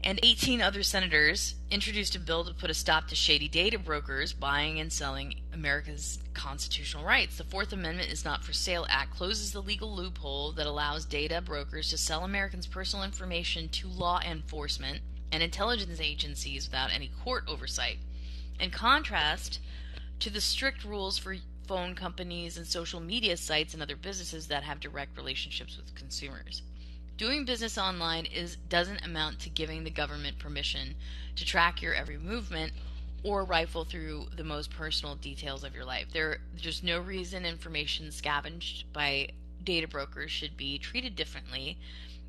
and 0.04 0.20
18 0.24 0.62
other 0.62 0.82
senators 0.82 1.56
introduced 1.70 2.16
a 2.16 2.20
bill 2.20 2.44
to 2.44 2.54
put 2.54 2.72
a 2.72 2.74
stop 2.74 3.08
to 3.08 3.16
shady 3.16 3.48
data 3.48 3.78
brokers 3.78 4.34
buying 4.34 4.80
and 4.80 4.92
selling 4.92 5.42
America's 5.54 6.18
constitutional 6.34 7.04
rights. 7.04 7.38
The 7.38 7.44
Fourth 7.44 7.74
Amendment 7.74 8.12
is 8.12 8.26
Not 8.26 8.44
for 8.44 8.54
Sale 8.54 8.86
Act 8.90 9.12
closes 9.16 9.52
the 9.52 9.62
legal 9.62 9.94
loophole 9.94 10.52
that 10.54 10.68
allows 10.68 11.06
data 11.06 11.42
brokers 11.42 11.90
to 11.90 11.98
sell 11.98 12.24
Americans' 12.24 12.68
personal 12.68 13.06
information 13.06 13.70
to 13.70 13.88
law 13.88 14.20
enforcement 14.22 15.02
and 15.32 15.42
intelligence 15.42 16.00
agencies 16.00 16.68
without 16.68 16.94
any 16.94 17.10
court 17.24 17.44
oversight. 17.48 18.00
In 18.60 18.70
contrast 18.70 19.60
to 20.20 20.30
the 20.30 20.42
strict 20.42 20.84
rules 20.84 21.18
for 21.18 21.38
phone 21.68 21.96
companies 21.96 22.58
and 22.58 22.68
social 22.68 23.00
media 23.00 23.38
sites 23.38 23.74
and 23.74 23.82
other 23.82 23.96
businesses 23.96 24.48
that 24.48 24.64
have 24.64 24.80
direct 24.80 25.16
relationships 25.18 25.78
with 25.78 25.96
consumers. 25.96 26.64
Doing 27.18 27.46
business 27.46 27.78
online 27.78 28.26
is 28.26 28.56
doesn't 28.56 29.06
amount 29.06 29.40
to 29.42 29.50
giving 29.50 29.84
the 29.84 29.90
government 29.90 30.40
permission 30.40 30.96
to 31.36 31.46
track 31.46 31.82
your 31.82 31.94
every 31.94 32.18
movement 32.18 32.74
or 33.24 33.44
rifle 33.44 33.86
through 33.86 34.26
the 34.36 34.44
most 34.44 34.72
personal 34.72 35.16
details 35.16 35.64
of 35.64 35.76
your 35.76 35.86
life. 35.86 36.08
There, 36.12 36.40
there's 36.62 36.84
no 36.84 37.00
reason 37.00 37.46
information 37.46 38.12
scavenged 38.12 38.92
by 38.92 39.30
data 39.64 39.88
brokers 39.88 40.32
should 40.32 40.58
be 40.58 40.78
treated 40.78 41.16
differently 41.16 41.78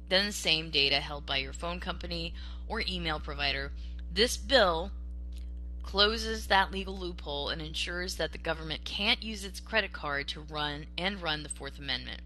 than 0.09 0.27
the 0.27 0.33
same 0.33 0.71
data 0.71 0.97
held 0.97 1.25
by 1.25 1.39
your 1.39 1.55
phone 1.55 1.81
company 1.81 2.35
or 2.69 2.83
email 2.87 3.19
provider. 3.19 3.73
This 4.13 4.37
bill 4.37 4.91
closes 5.83 6.47
that 6.47 6.71
legal 6.71 6.97
loophole 6.97 7.49
and 7.49 7.63
ensures 7.63 8.17
that 8.17 8.33
the 8.33 8.39
government 8.39 8.85
can't 8.85 9.23
use 9.23 9.45
its 9.45 9.61
credit 9.61 9.93
card 9.93 10.29
to 10.29 10.41
run 10.41 10.87
and 10.99 11.23
run 11.23 11.43
the 11.43 11.49
Fourth 11.49 11.79
Amendment. 11.79 12.21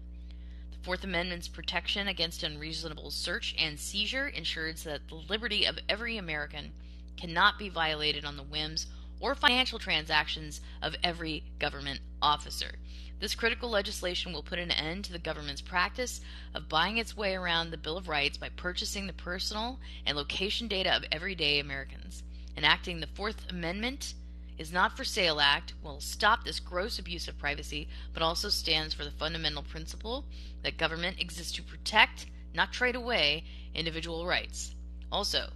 The 0.71 0.77
Fourth 0.83 1.03
Amendment's 1.03 1.47
protection 1.47 2.07
against 2.07 2.43
unreasonable 2.43 3.11
search 3.11 3.55
and 3.57 3.79
seizure 3.79 4.27
ensures 4.27 4.83
that 4.83 5.07
the 5.07 5.15
liberty 5.15 5.65
of 5.65 5.79
every 5.89 6.17
American 6.17 6.71
cannot 7.17 7.59
be 7.59 7.69
violated 7.69 8.23
on 8.23 8.37
the 8.37 8.43
whims 8.43 8.87
or 9.19 9.35
financial 9.35 9.79
transactions 9.79 10.61
of 10.81 10.95
every 11.03 11.43
government 11.59 11.99
officer. 12.21 12.71
This 13.19 13.35
critical 13.35 13.69
legislation 13.69 14.31
will 14.31 14.43
put 14.43 14.59
an 14.59 14.71
end 14.71 15.05
to 15.05 15.11
the 15.11 15.19
government's 15.19 15.61
practice 15.61 16.21
of 16.53 16.69
buying 16.69 16.97
its 16.97 17.17
way 17.17 17.33
around 17.33 17.71
the 17.71 17.77
Bill 17.77 17.97
of 17.97 18.07
Rights 18.07 18.37
by 18.37 18.49
purchasing 18.49 19.07
the 19.07 19.13
personal 19.13 19.79
and 20.05 20.15
location 20.15 20.67
data 20.67 20.95
of 20.95 21.03
everyday 21.11 21.59
Americans 21.59 22.23
enacting 22.57 22.99
the 22.99 23.07
Fourth 23.07 23.45
Amendment 23.49 24.15
is 24.57 24.73
not 24.73 24.97
for 24.97 25.03
sale 25.03 25.39
act 25.39 25.73
will 25.83 26.01
stop 26.01 26.43
this 26.43 26.59
gross 26.59 26.97
abuse 26.97 27.27
of 27.27 27.37
privacy, 27.37 27.87
but 28.13 28.23
also 28.23 28.49
stands 28.49 28.93
for 28.93 29.03
the 29.05 29.11
fundamental 29.11 29.61
principle 29.61 30.25
that 30.63 30.77
government 30.77 31.21
exists 31.21 31.53
to 31.53 31.61
protect, 31.61 32.25
not 32.55 32.73
trade 32.73 32.95
away, 32.95 33.43
individual 33.75 34.25
rights. 34.25 34.73
Also, 35.11 35.51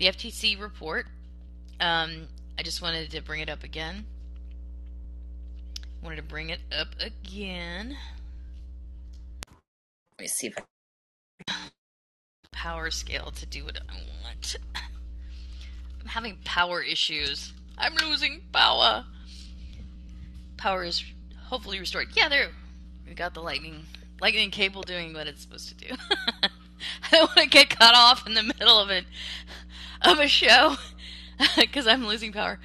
the 0.00 0.06
FTC 0.06 0.58
report, 0.58 1.06
um, 1.78 2.26
I 2.58 2.62
just 2.62 2.80
wanted 2.80 3.10
to 3.10 3.20
bring 3.20 3.40
it 3.40 3.50
up 3.50 3.62
again. 3.62 4.06
Wanted 6.02 6.16
to 6.16 6.22
bring 6.22 6.48
it 6.48 6.60
up 6.76 6.88
again. 6.98 7.98
Let 9.46 10.20
me 10.20 10.26
see 10.26 10.46
if 10.46 10.54
I 11.48 11.54
power 12.50 12.90
scale 12.90 13.30
to 13.30 13.44
do 13.44 13.64
what 13.66 13.76
I 13.76 13.94
want. 14.24 14.56
I'm 16.00 16.06
having 16.06 16.38
power 16.44 16.82
issues. 16.82 17.52
I'm 17.76 17.94
losing 17.96 18.40
power. 18.52 19.04
Power 20.56 20.84
is 20.84 21.04
hopefully 21.44 21.78
restored. 21.78 22.08
Yeah, 22.14 22.30
there. 22.30 22.48
We 23.06 23.12
got 23.12 23.34
the 23.34 23.42
lightning 23.42 23.84
lightning 24.18 24.50
cable 24.50 24.80
doing 24.80 25.12
what 25.12 25.26
it's 25.26 25.42
supposed 25.42 25.68
to 25.68 25.74
do. 25.74 25.94
I 26.42 26.48
don't 27.10 27.28
want 27.36 27.40
to 27.40 27.48
get 27.48 27.78
cut 27.78 27.94
off 27.94 28.26
in 28.26 28.32
the 28.32 28.42
middle 28.42 28.78
of 28.78 28.88
it 28.88 29.04
of 30.02 30.18
a 30.18 30.28
show 30.28 30.76
because 31.56 31.86
I'm 31.86 32.06
losing 32.06 32.32
power. 32.32 32.58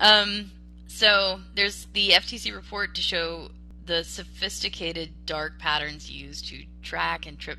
Um, 0.00 0.50
so 0.86 1.40
there's 1.54 1.86
the 1.92 2.10
FTC 2.10 2.54
report 2.54 2.94
to 2.94 3.00
show 3.02 3.50
the 3.84 4.04
sophisticated 4.04 5.26
dark 5.26 5.58
patterns 5.58 6.10
used 6.10 6.48
to 6.48 6.64
track 6.82 7.26
and 7.26 7.38
trip, 7.38 7.58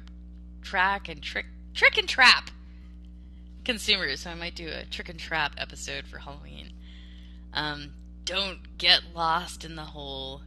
track 0.61 1.09
and 1.09 1.21
trick, 1.21 1.45
trick 1.73 1.97
and 1.97 2.07
trap 2.07 2.49
consumers, 3.65 4.21
so 4.21 4.29
I 4.29 4.35
might 4.35 4.55
do 4.55 4.67
a 4.67 4.85
trick 4.85 5.09
and 5.09 5.19
trap 5.19 5.53
episode 5.57 6.05
for 6.05 6.19
Halloween. 6.19 6.73
Um, 7.53 7.93
don't 8.25 8.77
get 8.77 9.01
lost 9.15 9.65
in 9.65 9.75
the 9.75 9.83
hole 9.83 10.41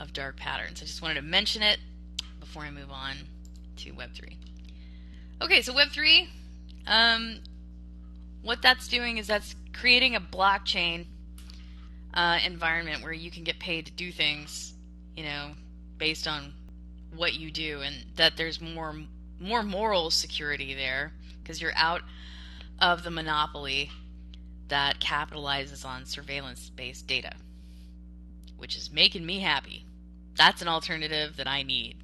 of 0.00 0.12
dark 0.12 0.36
patterns. 0.36 0.82
I 0.82 0.86
just 0.86 1.02
wanted 1.02 1.14
to 1.14 1.22
mention 1.22 1.62
it 1.62 1.78
before 2.40 2.62
I 2.62 2.70
move 2.70 2.90
on 2.90 3.14
to 3.76 3.92
Web3. 3.92 4.36
Okay, 5.42 5.62
so 5.62 5.72
Web3, 5.72 6.28
um, 6.86 7.40
what 8.42 8.62
that's 8.62 8.88
doing 8.88 9.18
is 9.18 9.26
that's 9.26 9.54
creating 9.72 10.14
a 10.14 10.20
blockchain 10.20 11.06
uh, 12.14 12.38
environment 12.44 13.02
where 13.02 13.12
you 13.12 13.30
can 13.30 13.44
get 13.44 13.58
paid 13.58 13.86
to 13.86 13.92
do 13.92 14.10
things, 14.10 14.74
you 15.16 15.24
know, 15.24 15.52
based 15.98 16.26
on 16.26 16.52
what 17.14 17.34
you 17.34 17.50
do, 17.50 17.80
and 17.80 17.96
that 18.16 18.36
there's 18.36 18.60
more 18.60 18.94
more 19.40 19.62
moral 19.62 20.10
security 20.10 20.74
there 20.74 21.12
because 21.42 21.62
you're 21.62 21.76
out 21.76 22.02
of 22.80 23.04
the 23.04 23.10
monopoly 23.10 23.90
that 24.68 25.00
capitalizes 25.00 25.84
on 25.84 26.04
surveillance 26.04 26.70
based 26.70 27.06
data, 27.06 27.32
which 28.56 28.76
is 28.76 28.90
making 28.92 29.24
me 29.24 29.40
happy. 29.40 29.84
That's 30.36 30.62
an 30.62 30.68
alternative 30.68 31.36
that 31.36 31.48
I 31.48 31.62
need 31.62 31.96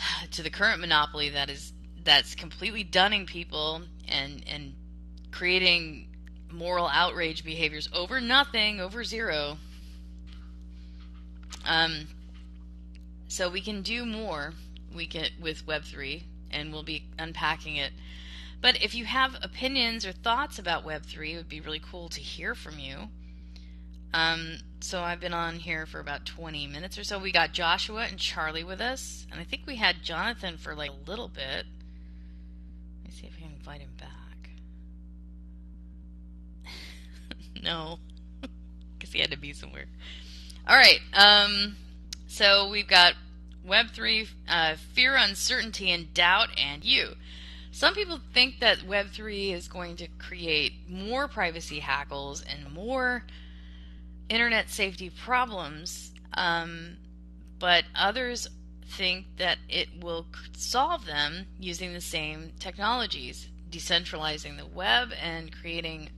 to 0.30 0.42
the 0.42 0.50
current 0.50 0.80
monopoly 0.80 1.30
that 1.30 1.50
is 1.50 1.72
that's 2.04 2.34
completely 2.34 2.82
dunning 2.82 3.26
people 3.26 3.82
and 4.08 4.44
and 4.46 4.74
creating 5.30 6.08
moral 6.52 6.88
outrage 6.88 7.44
behaviors 7.44 7.88
over 7.92 8.20
nothing, 8.20 8.80
over 8.80 9.04
zero. 9.04 9.58
Um, 11.64 12.08
so 13.28 13.48
we 13.48 13.60
can 13.60 13.82
do 13.82 14.04
more. 14.04 14.54
We 14.94 15.06
can 15.06 15.26
with 15.40 15.66
Web 15.66 15.84
three, 15.84 16.24
and 16.50 16.72
we'll 16.72 16.82
be 16.82 17.06
unpacking 17.18 17.76
it. 17.76 17.92
But 18.60 18.82
if 18.82 18.94
you 18.94 19.04
have 19.04 19.36
opinions 19.42 20.04
or 20.04 20.12
thoughts 20.12 20.58
about 20.58 20.84
Web 20.84 21.04
three, 21.04 21.34
it 21.34 21.36
would 21.36 21.48
be 21.48 21.60
really 21.60 21.80
cool 21.80 22.08
to 22.10 22.20
hear 22.20 22.54
from 22.54 22.78
you. 22.78 23.08
Um, 24.12 24.58
so 24.80 25.02
I've 25.02 25.20
been 25.20 25.34
on 25.34 25.56
here 25.56 25.86
for 25.86 26.00
about 26.00 26.26
20 26.26 26.66
minutes 26.66 26.98
or 26.98 27.04
so. 27.04 27.18
We 27.18 27.32
got 27.32 27.52
Joshua 27.52 28.06
and 28.08 28.18
Charlie 28.18 28.64
with 28.64 28.80
us, 28.80 29.26
and 29.30 29.40
I 29.40 29.44
think 29.44 29.62
we 29.66 29.76
had 29.76 30.02
Jonathan 30.02 30.56
for 30.56 30.74
like 30.74 30.90
a 30.90 31.10
little 31.10 31.28
bit. 31.28 31.66
Let 32.96 33.04
me 33.04 33.10
see 33.10 33.26
if 33.26 33.34
I 33.38 33.42
can 33.42 33.49
invite 33.60 33.80
him 33.82 33.92
back. 33.98 34.50
no, 37.62 37.98
because 38.98 39.12
he 39.12 39.20
had 39.20 39.30
to 39.30 39.38
be 39.38 39.52
somewhere. 39.52 39.84
All 40.66 40.76
right. 40.76 41.00
Um, 41.12 41.76
so 42.26 42.70
we've 42.70 42.88
got 42.88 43.14
Web3, 43.66 44.28
uh, 44.48 44.76
fear, 44.94 45.14
uncertainty, 45.14 45.90
and 45.90 46.12
doubt, 46.14 46.48
and 46.58 46.84
you. 46.84 47.10
Some 47.70 47.94
people 47.94 48.20
think 48.32 48.60
that 48.60 48.78
Web3 48.78 49.52
is 49.52 49.68
going 49.68 49.96
to 49.96 50.08
create 50.18 50.72
more 50.88 51.28
privacy 51.28 51.80
hackles 51.80 52.42
and 52.42 52.72
more 52.72 53.24
internet 54.30 54.70
safety 54.70 55.10
problems, 55.10 56.12
um, 56.34 56.96
but 57.58 57.84
others 57.94 58.48
think 58.90 59.26
that 59.38 59.58
it 59.68 59.88
will 60.00 60.26
solve 60.56 61.06
them 61.06 61.46
using 61.58 61.92
the 61.92 62.00
same 62.00 62.52
technologies, 62.58 63.48
decentralizing 63.70 64.56
the 64.56 64.66
web 64.66 65.12
and 65.20 65.54
creating 65.60 66.10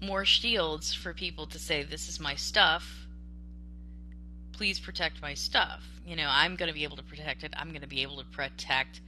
more 0.00 0.24
shields 0.24 0.94
for 0.94 1.12
people 1.12 1.46
to 1.46 1.58
say, 1.58 1.82
This 1.82 2.08
is 2.08 2.20
my 2.20 2.34
stuff. 2.34 3.06
Please 4.52 4.78
protect 4.78 5.22
my 5.22 5.34
stuff. 5.34 5.82
You 6.04 6.16
know, 6.16 6.28
I'm 6.28 6.56
going 6.56 6.68
to 6.68 6.74
be 6.74 6.84
able 6.84 6.96
to 6.96 7.02
protect 7.02 7.44
it. 7.44 7.54
I'm 7.56 7.68
going 7.68 7.82
to 7.82 7.88
be 7.88 8.02
able 8.02 8.18
to 8.18 8.24
protect 8.24 9.00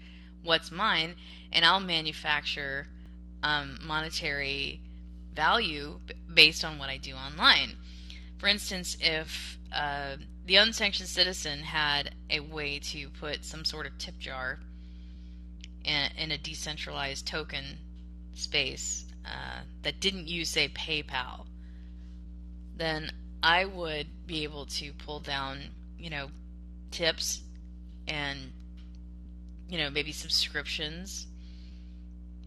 what's 0.42 0.70
mine, 0.70 1.16
and 1.52 1.64
I'll 1.64 1.80
manufacture 1.80 2.86
um, 3.42 3.78
monetary 3.82 4.80
value 5.34 6.00
based 6.32 6.64
on 6.64 6.78
what 6.78 6.88
I 6.88 6.96
do 6.96 7.14
online. 7.14 7.76
For 8.38 8.46
instance, 8.46 8.96
if 9.00 9.58
uh, 9.72 10.16
the 10.50 10.56
unsanctioned 10.56 11.08
citizen 11.08 11.60
had 11.60 12.12
a 12.28 12.40
way 12.40 12.80
to 12.80 13.08
put 13.20 13.44
some 13.44 13.64
sort 13.64 13.86
of 13.86 13.96
tip 13.98 14.18
jar 14.18 14.58
in, 15.84 16.10
in 16.18 16.32
a 16.32 16.38
decentralized 16.38 17.24
token 17.24 17.78
space 18.34 19.04
uh, 19.24 19.60
that 19.84 20.00
didn't 20.00 20.26
use, 20.26 20.48
say, 20.48 20.66
PayPal, 20.66 21.46
then 22.74 23.12
I 23.44 23.64
would 23.64 24.08
be 24.26 24.42
able 24.42 24.66
to 24.66 24.92
pull 24.92 25.20
down, 25.20 25.60
you 25.96 26.10
know, 26.10 26.30
tips 26.90 27.42
and, 28.08 28.50
you 29.68 29.78
know, 29.78 29.88
maybe 29.88 30.10
subscriptions. 30.10 31.28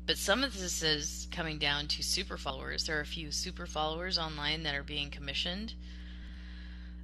But 0.06 0.18
some 0.18 0.44
of 0.44 0.60
this 0.60 0.84
is 0.84 1.30
coming 1.32 1.58
down 1.58 1.88
to 1.88 2.04
super 2.04 2.36
followers. 2.36 2.86
There 2.86 2.98
are 2.98 3.02
a 3.02 3.06
few 3.06 3.32
super 3.32 3.66
followers 3.66 4.18
online 4.18 4.64
that 4.64 4.76
are 4.76 4.84
being 4.84 5.10
commissioned 5.10 5.74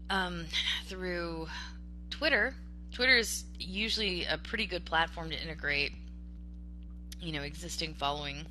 um, 0.10 0.46
through 0.88 1.48
Twitter. 2.10 2.54
Twitter 2.92 3.18
is 3.18 3.46
usually 3.60 4.26
a 4.26 4.38
pretty 4.38 4.66
good 4.66 4.86
platform 4.86 5.30
to 5.30 5.42
integrate, 5.42 5.92
you 7.22 7.32
know, 7.32 7.42
existing 7.42 7.94
following. 7.94 8.46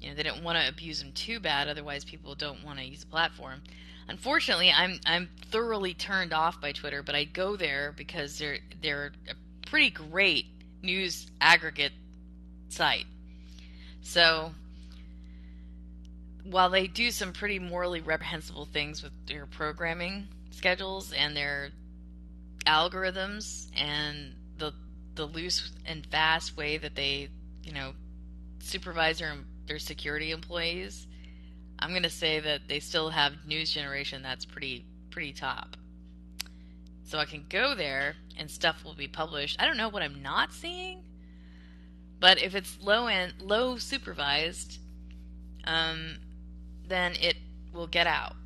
You 0.00 0.10
know, 0.10 0.16
they 0.16 0.22
don't 0.22 0.42
want 0.42 0.58
to 0.58 0.68
abuse 0.68 1.00
them 1.00 1.12
too 1.12 1.40
bad, 1.40 1.68
otherwise 1.68 2.04
people 2.04 2.34
don't 2.34 2.64
want 2.64 2.78
to 2.78 2.84
use 2.84 3.00
the 3.00 3.06
platform. 3.06 3.62
Unfortunately, 4.08 4.72
I'm 4.72 4.98
I'm 5.06 5.28
thoroughly 5.50 5.94
turned 5.94 6.32
off 6.32 6.60
by 6.60 6.72
Twitter, 6.72 7.02
but 7.02 7.14
I 7.14 7.24
go 7.24 7.56
there 7.56 7.94
because 7.96 8.38
they're 8.38 8.58
they're 8.82 9.12
a 9.28 9.34
pretty 9.68 9.90
great 9.90 10.46
news 10.82 11.30
aggregate 11.40 11.92
site. 12.68 13.06
So 14.02 14.52
while 16.44 16.70
they 16.70 16.86
do 16.86 17.10
some 17.10 17.32
pretty 17.32 17.58
morally 17.58 18.00
reprehensible 18.00 18.64
things 18.64 19.02
with 19.02 19.12
their 19.26 19.46
programming, 19.46 20.26
schedules 20.50 21.12
and 21.12 21.36
their 21.36 21.70
algorithms 22.66 23.68
and 23.76 24.34
the 24.58 24.72
the 25.14 25.26
loose 25.26 25.72
and 25.86 26.06
fast 26.06 26.56
way 26.56 26.78
that 26.78 26.94
they, 26.94 27.28
you 27.62 27.72
know, 27.72 27.92
supervise 28.60 29.18
their, 29.18 29.34
their 29.66 29.78
security 29.78 30.30
employees, 30.30 31.06
I'm 31.78 31.90
going 31.90 32.04
to 32.04 32.10
say 32.10 32.40
that 32.40 32.68
they 32.68 32.80
still 32.80 33.10
have 33.10 33.32
news 33.46 33.70
generation 33.70 34.22
that's 34.22 34.44
pretty 34.44 34.84
pretty 35.10 35.32
top. 35.32 35.76
So 37.04 37.18
I 37.18 37.24
can 37.24 37.44
go 37.48 37.74
there 37.74 38.14
and 38.38 38.48
stuff 38.48 38.84
will 38.84 38.94
be 38.94 39.08
published. 39.08 39.60
I 39.60 39.66
don't 39.66 39.76
know 39.76 39.88
what 39.88 40.02
I'm 40.02 40.22
not 40.22 40.52
seeing, 40.52 41.02
but 42.20 42.40
if 42.40 42.54
it's 42.54 42.78
low 42.80 43.08
end, 43.08 43.34
low 43.40 43.78
supervised, 43.78 44.78
um, 45.64 46.18
then 46.86 47.14
it 47.20 47.36
will 47.72 47.88
get 47.88 48.06
out. 48.06 48.36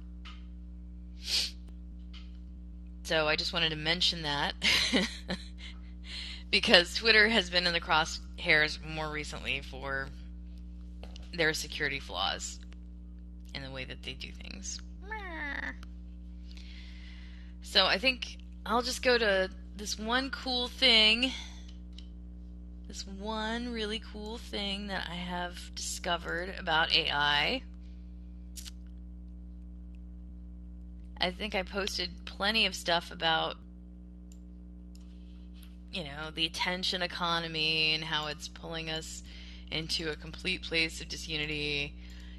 So 3.05 3.29
I 3.29 3.37
just 3.37 3.53
wanted 3.53 3.69
to 3.69 3.77
mention 3.77 4.23
that 4.23 4.55
because 6.51 6.95
Twitter 6.95 7.29
has 7.29 7.51
been 7.51 7.67
in 7.67 7.75
the 7.75 7.81
crosshairs 7.81 8.83
more 8.83 9.11
recently 9.11 9.61
for 9.61 10.09
their 11.35 11.53
security 11.53 12.01
flaws 12.01 12.59
in 13.55 13.63
the 13.63 13.71
way 13.71 13.85
that 13.85 14.03
they 14.03 14.15
do 14.15 14.33
things. 14.33 14.81
So 17.61 17.85
I 17.85 17.99
think 17.99 18.39
I'll 18.65 18.83
just 18.83 19.03
go 19.03 19.19
to 19.19 19.51
this 19.77 19.99
one 19.99 20.31
cool 20.31 20.69
thing. 20.69 21.31
This 22.89 23.07
one 23.07 23.71
really 23.71 24.01
cool 24.13 24.39
thing 24.39 24.87
that 24.87 25.07
I 25.11 25.17
have 25.17 25.59
discovered 25.75 26.55
about 26.59 26.95
AI. 26.95 27.63
I 31.21 31.31
think 31.31 31.55
I 31.55 31.63
posted 31.63 32.11
plenty 32.25 32.67
of 32.67 32.75
stuff 32.75 33.11
about 33.11 33.57
you 35.93 36.05
know 36.05 36.31
the 36.35 36.45
attention 36.45 37.03
economy 37.03 37.95
and 37.95 38.05
how 38.05 38.27
it's 38.27 38.49
pulling 38.49 38.91
us 38.91 39.23
into 39.71 40.11
a 40.11 40.17
complete 40.17 40.63
place 40.63 41.01
of 41.01 41.09
disunity. 41.09 41.95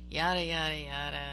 Yada 0.10 0.44
yada 0.44 0.76
yada. 0.76 1.26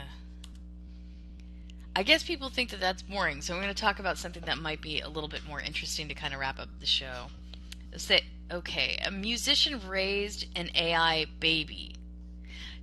I 1.94 2.02
guess 2.04 2.22
people 2.22 2.48
think 2.48 2.70
that 2.70 2.80
that's 2.80 3.02
boring 3.02 3.42
so 3.42 3.54
i'm 3.54 3.60
going 3.60 3.74
to 3.74 3.78
talk 3.78 3.98
about 3.98 4.16
something 4.16 4.44
that 4.46 4.56
might 4.56 4.80
be 4.80 5.00
a 5.00 5.08
little 5.08 5.28
bit 5.28 5.46
more 5.46 5.60
interesting 5.60 6.08
to 6.08 6.14
kind 6.14 6.32
of 6.32 6.40
wrap 6.40 6.58
up 6.58 6.68
the 6.80 6.86
show. 6.86 7.26
Say 7.96 8.22
okay 8.50 8.98
a 9.04 9.10
musician 9.10 9.80
raised 9.88 10.46
an 10.56 10.70
ai 10.74 11.26
baby 11.40 11.96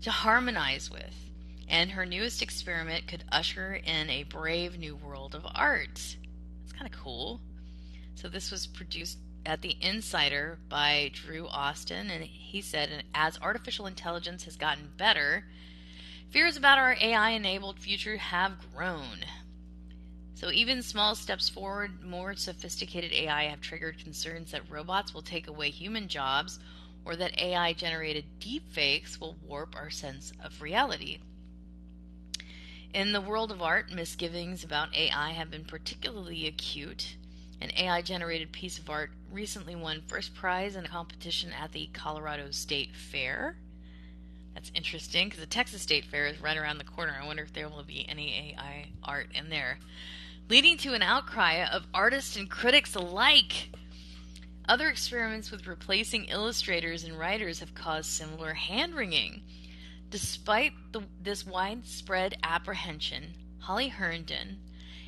to 0.02 0.12
harmonize 0.12 0.90
with 0.92 1.29
and 1.70 1.92
her 1.92 2.06
newest 2.06 2.42
experiment 2.42 3.08
could 3.08 3.24
usher 3.32 3.76
in 3.76 4.10
a 4.10 4.24
brave 4.24 4.78
new 4.78 4.96
world 4.96 5.36
of 5.36 5.46
art. 5.54 6.18
That's 6.62 6.74
kind 6.74 6.92
of 6.92 7.00
cool. 7.00 7.40
So, 8.16 8.28
this 8.28 8.52
was 8.52 8.68
produced 8.68 9.20
at 9.46 9.62
The 9.62 9.78
Insider 9.80 10.60
by 10.68 11.12
Drew 11.14 11.48
Austin, 11.48 12.10
and 12.10 12.24
he 12.24 12.62
said, 12.62 13.04
as 13.14 13.40
artificial 13.42 13.86
intelligence 13.86 14.44
has 14.44 14.56
gotten 14.56 14.90
better, 14.98 15.46
fears 16.30 16.58
about 16.58 16.78
our 16.78 16.98
AI 17.00 17.30
enabled 17.30 17.80
future 17.80 18.18
have 18.18 18.58
grown. 18.74 19.26
So, 20.34 20.52
even 20.52 20.82
small 20.82 21.16
steps 21.16 21.50
forward, 21.50 22.04
more 22.04 22.34
sophisticated 22.36 23.12
AI 23.12 23.46
have 23.46 23.62
triggered 23.62 24.00
concerns 24.04 24.52
that 24.52 24.70
robots 24.70 25.14
will 25.14 25.22
take 25.22 25.48
away 25.48 25.70
human 25.70 26.08
jobs 26.08 26.60
or 27.06 27.16
that 27.16 27.40
AI 27.40 27.74
generated 27.74 28.26
deepfakes 28.40 29.20
will 29.20 29.38
warp 29.46 29.76
our 29.76 29.90
sense 29.90 30.34
of 30.44 30.62
reality. 30.62 31.20
In 32.92 33.12
the 33.12 33.22
world 33.22 33.52
of 33.52 33.62
art, 33.62 33.92
misgivings 33.92 34.64
about 34.64 34.96
AI 34.96 35.30
have 35.34 35.52
been 35.52 35.64
particularly 35.64 36.48
acute. 36.48 37.18
An 37.62 37.72
AI 37.78 38.02
generated 38.02 38.52
piece 38.52 38.80
of 38.80 38.90
art 38.90 39.12
recently 39.32 39.76
won 39.76 40.02
first 40.08 40.34
prize 40.34 40.76
in 40.76 40.86
a 40.86 40.90
competition 40.90 41.52
at 41.54 41.72
the 41.72 41.90
Colorado 41.94 42.50
State 42.50 42.96
Fair. 42.96 43.58
That's 44.56 44.72
interesting 44.74 45.28
because 45.28 45.40
the 45.40 45.46
Texas 45.46 45.84
State 45.84 46.06
Fair 46.06 46.26
is 46.26 46.42
right 46.42 46.58
around 46.58 46.80
the 46.80 46.84
corner. 46.84 47.16
I 47.22 47.28
wonder 47.28 47.44
if 47.44 47.54
there 47.54 47.70
will 47.70 47.84
be 47.84 48.10
any 48.10 48.56
AI 48.58 48.88
art 49.04 49.28
in 49.36 49.50
there. 49.50 49.78
Leading 50.50 50.76
to 50.78 50.96
an 50.96 51.04
outcry 51.04 51.64
of 51.64 51.86
artists 51.94 52.38
and 52.38 52.50
critics 52.50 52.96
alike. 52.96 53.70
Other 54.68 54.90
experiments 54.90 55.52
with 55.52 55.68
replacing 55.68 56.26
illustrators 56.26 57.04
and 57.04 57.20
writers 57.20 57.60
have 57.60 57.76
caused 57.76 58.10
similar 58.10 58.56
hand 58.56 58.96
wringing. 58.96 59.44
Despite 60.10 60.74
the, 60.92 61.04
this 61.22 61.46
widespread 61.46 62.38
apprehension, 62.42 63.36
Holly 63.60 63.90
Herndon, 63.90 64.60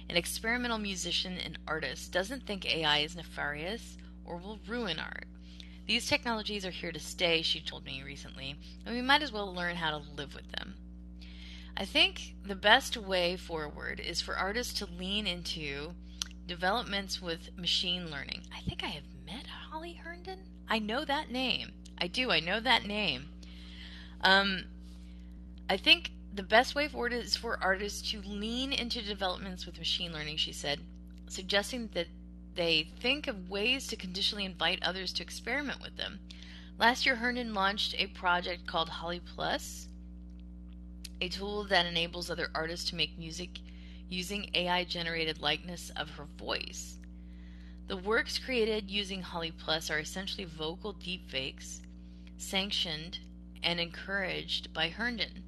an 0.08 0.16
experimental 0.16 0.78
musician 0.78 1.40
and 1.40 1.58
artist, 1.68 2.12
doesn't 2.12 2.46
think 2.46 2.66
AI 2.66 3.00
is 3.00 3.16
nefarious 3.16 3.98
or 4.24 4.38
will 4.38 4.60
ruin 4.68 5.00
art. 5.00 5.28
These 5.88 6.08
technologies 6.08 6.66
are 6.66 6.72
here 6.72 6.92
to 6.92 7.00
stay, 7.00 7.42
she 7.42 7.60
told 7.60 7.84
me 7.84 8.04
recently, 8.04 8.56
and 8.86 8.96
we 8.96 9.02
might 9.02 9.24
as 9.24 9.32
well 9.32 9.52
learn 9.54 9.78
how 9.78 9.90
to 9.90 10.12
live 10.16 10.36
with 10.36 10.52
them. 10.52 10.76
I 11.76 11.86
think 11.86 12.36
the 12.46 12.56
best 12.56 12.96
way 12.96 13.38
forward 13.38 14.00
is 14.00 14.22
for 14.22 14.36
artists 14.36 14.74
to 14.80 14.86
lean 14.86 15.26
into 15.26 15.96
developments 16.46 17.22
with 17.22 17.58
machine 17.58 18.12
learning. 18.12 18.44
I 18.56 18.62
think 18.62 18.84
I 18.84 18.90
have 18.90 19.06
met 19.26 19.48
Holly 19.48 19.94
Herndon. 19.94 20.40
I 20.70 20.78
know 20.80 21.06
that 21.06 21.32
name. 21.32 21.72
I 21.98 22.08
do. 22.08 22.30
I 22.30 22.40
know 22.40 22.60
that 22.60 22.86
name. 22.86 23.30
Um, 24.22 24.66
I 25.72 25.78
think 25.78 26.12
the 26.34 26.44
best 26.44 26.76
way 26.76 26.90
forward 26.90 27.14
is 27.14 27.38
for 27.38 27.58
artists 27.64 28.12
to 28.12 28.22
lean 28.24 28.74
into 28.74 29.02
developments 29.02 29.66
with 29.66 29.80
machine 29.80 30.12
learning, 30.12 30.36
she 30.36 30.52
said, 30.52 30.82
suggesting 31.30 31.88
that 31.94 32.08
they 32.56 32.92
think 33.00 33.26
of 33.28 33.50
ways 33.50 33.88
to 33.88 33.96
conditionally 33.96 34.44
invite 34.44 34.84
others 34.84 35.14
to 35.14 35.24
experiment 35.24 35.82
with 35.82 35.96
them. 35.96 36.20
Last 36.78 37.06
year, 37.06 37.16
Herndon 37.16 37.54
launched 37.54 37.96
a 37.98 38.08
project 38.08 38.68
called 38.68 38.90
Holly 38.90 39.22
Plus, 39.22 39.88
a 41.22 41.30
tool 41.30 41.64
that 41.64 41.86
enables 41.86 42.30
other 42.30 42.52
artists 42.54 42.90
to 42.90 42.98
make 42.98 43.18
music 43.18 43.60
using 44.10 44.52
AI 44.54 44.84
generated 44.84 45.40
likeness 45.40 45.90
of 45.96 46.10
her 46.10 46.26
voice. 46.38 46.98
The 47.88 47.96
works 47.96 48.38
created 48.38 48.92
using 48.92 49.22
Holly 49.22 49.52
Plus 49.52 49.90
are 49.90 50.00
essentially 50.00 50.44
vocal 50.44 50.94
deepfakes, 50.94 51.80
sanctioned 52.36 53.20
and 53.64 53.80
encouraged 53.80 54.74
by 54.74 54.90
Herndon. 54.90 55.46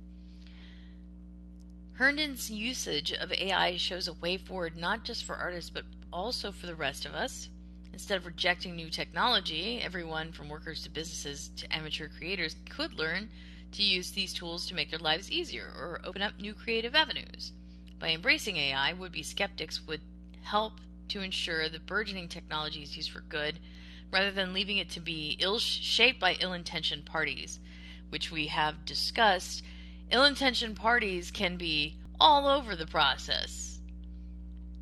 Herndon's 1.95 2.49
usage 2.49 3.11
of 3.11 3.31
AI 3.31 3.77
shows 3.77 4.07
a 4.07 4.13
way 4.13 4.37
forward 4.37 4.75
not 4.75 5.03
just 5.03 5.23
for 5.23 5.35
artists 5.35 5.69
but 5.69 5.85
also 6.11 6.51
for 6.51 6.65
the 6.65 6.75
rest 6.75 7.05
of 7.05 7.13
us. 7.13 7.49
Instead 7.91 8.17
of 8.17 8.25
rejecting 8.25 8.75
new 8.75 8.89
technology, 8.89 9.79
everyone 9.79 10.31
from 10.31 10.49
workers 10.49 10.81
to 10.81 10.89
businesses 10.89 11.49
to 11.55 11.71
amateur 11.71 12.09
creators 12.09 12.55
could 12.67 12.95
learn 12.95 13.29
to 13.73 13.83
use 13.83 14.09
these 14.11 14.33
tools 14.33 14.65
to 14.65 14.73
make 14.73 14.89
their 14.89 14.99
lives 14.99 15.31
easier 15.31 15.71
or 15.77 16.01
open 16.03 16.23
up 16.23 16.39
new 16.39 16.55
creative 16.55 16.95
avenues. 16.95 17.51
By 17.99 18.09
embracing 18.09 18.57
AI, 18.57 18.93
would 18.93 19.11
be 19.11 19.21
skeptics 19.21 19.85
would 19.85 20.01
help 20.41 20.73
to 21.09 21.21
ensure 21.21 21.69
that 21.69 21.85
burgeoning 21.85 22.27
technology 22.27 22.81
is 22.81 22.97
used 22.97 23.11
for 23.11 23.21
good 23.21 23.59
rather 24.11 24.31
than 24.31 24.53
leaving 24.53 24.77
it 24.77 24.89
to 24.91 24.99
be 24.99 25.37
ill 25.39 25.59
shaped 25.59 26.19
by 26.19 26.37
ill 26.39 26.53
intentioned 26.53 27.05
parties, 27.05 27.59
which 28.09 28.31
we 28.31 28.47
have 28.47 28.83
discussed. 28.85 29.63
Ill 30.11 30.25
intentioned 30.25 30.75
parties 30.75 31.31
can 31.31 31.57
be 31.57 31.97
all 32.19 32.47
over 32.47 32.75
the 32.75 32.85
process. 32.85 33.79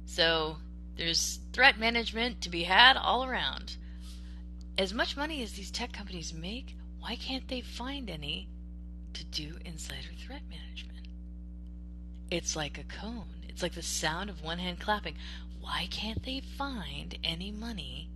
So 0.05 0.57
there's 0.97 1.39
threat 1.53 1.79
management 1.79 2.41
to 2.41 2.49
be 2.49 2.63
had 2.63 2.97
all 2.97 3.23
around. 3.23 3.77
As 4.77 4.93
much 4.93 5.17
money 5.17 5.41
as 5.41 5.53
these 5.53 5.71
tech 5.71 5.93
companies 5.93 6.33
make, 6.33 6.75
why 6.99 7.15
can't 7.15 7.47
they 7.47 7.61
find 7.61 8.09
any 8.09 8.49
to 9.13 9.23
do 9.25 9.57
insider 9.65 10.09
threat 10.17 10.43
management? 10.49 11.07
It's 12.29 12.55
like 12.55 12.77
a 12.77 12.83
cone. 12.83 13.45
It's 13.47 13.63
like 13.63 13.73
the 13.73 13.81
sound 13.81 14.29
of 14.29 14.41
one 14.41 14.59
hand 14.59 14.79
clapping. 14.79 15.15
Why 15.59 15.87
can't 15.91 16.23
they 16.23 16.41
find 16.41 17.17
any 17.23 17.51
money 17.51 18.09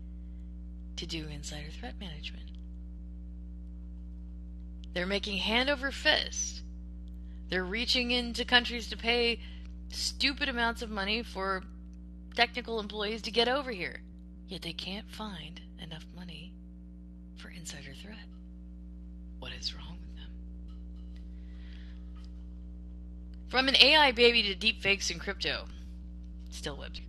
to 0.96 1.06
do 1.06 1.28
insider 1.28 1.70
threat 1.70 2.00
management? 2.00 2.52
They're 4.94 5.06
making 5.06 5.38
hand 5.40 5.70
over 5.70 5.92
fist. 5.92 6.62
They're 7.50 7.64
reaching 7.64 8.12
into 8.12 8.44
countries 8.44 8.88
to 8.90 8.98
pay 8.98 9.40
stupid 9.90 10.50
amounts 10.50 10.82
of 10.82 10.90
money 10.90 11.24
for 11.24 11.64
technical 12.36 12.80
employees 12.80 13.22
to 13.24 13.32
get 13.32 13.48
over 13.48 13.72
here. 13.72 14.02
Yet 14.48 14.62
they 14.62 14.74
can't 14.74 15.10
find 15.10 15.62
enough 15.82 16.06
money 16.16 16.54
for 17.38 17.50
insider 17.50 17.94
threat. 17.94 18.18
What 19.40 19.52
is 19.54 19.74
wrong 19.76 19.98
with 20.02 20.16
them? 20.16 20.32
From 23.48 23.68
an 23.68 23.76
AI 23.76 24.12
baby 24.12 24.44
to 24.44 24.56
deepfakes 24.56 25.12
and 25.12 25.20
crypto. 25.20 25.66
Still 26.50 26.78
whipped. 26.78 27.02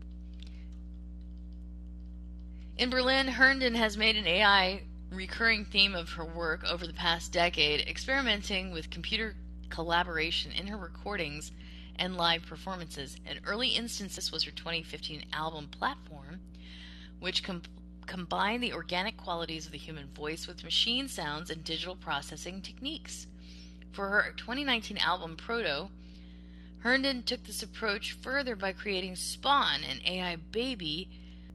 In 2.77 2.90
Berlin, 2.90 3.29
Herndon 3.29 3.75
has 3.75 3.96
made 3.96 4.16
an 4.16 4.27
AI 4.27 4.83
recurring 5.11 5.64
theme 5.64 5.94
of 5.94 6.11
her 6.11 6.25
work 6.25 6.62
over 6.64 6.87
the 6.87 6.92
past 6.92 7.33
decade, 7.33 7.88
experimenting 7.88 8.70
with 8.70 8.90
computer 8.90 9.35
collaboration 9.70 10.52
in 10.52 10.66
her 10.66 10.76
recordings 10.76 11.52
and 11.96 12.16
live 12.16 12.44
performances. 12.46 13.16
An 13.26 13.40
early 13.46 13.68
instance 13.68 14.16
this 14.16 14.33
was 14.33 14.44
her 14.44 14.50
2015 14.50 15.24
album 15.33 15.68
Platform, 15.68 16.40
which 17.20 17.42
com- 17.42 17.62
combined 18.07 18.62
the 18.62 18.72
organic 18.72 19.16
qualities 19.16 19.66
of 19.66 19.72
the 19.72 19.79
human 19.79 20.09
voice 20.09 20.46
with 20.46 20.64
machine 20.64 21.09
sounds 21.09 21.50
and 21.50 21.64
digital 21.64 21.96
processing 21.96 22.61
techniques. 22.61 23.26
For 23.92 24.09
her 24.09 24.35
2019 24.37 24.98
album 24.98 25.37
Proto, 25.37 25.90
Herndon 26.79 27.22
took 27.22 27.44
this 27.44 27.62
approach 27.62 28.12
further 28.12 28.55
by 28.55 28.72
creating 28.72 29.16
Spawn, 29.16 29.83
an 29.83 30.00
AI 30.07 30.37
baby 30.37 31.09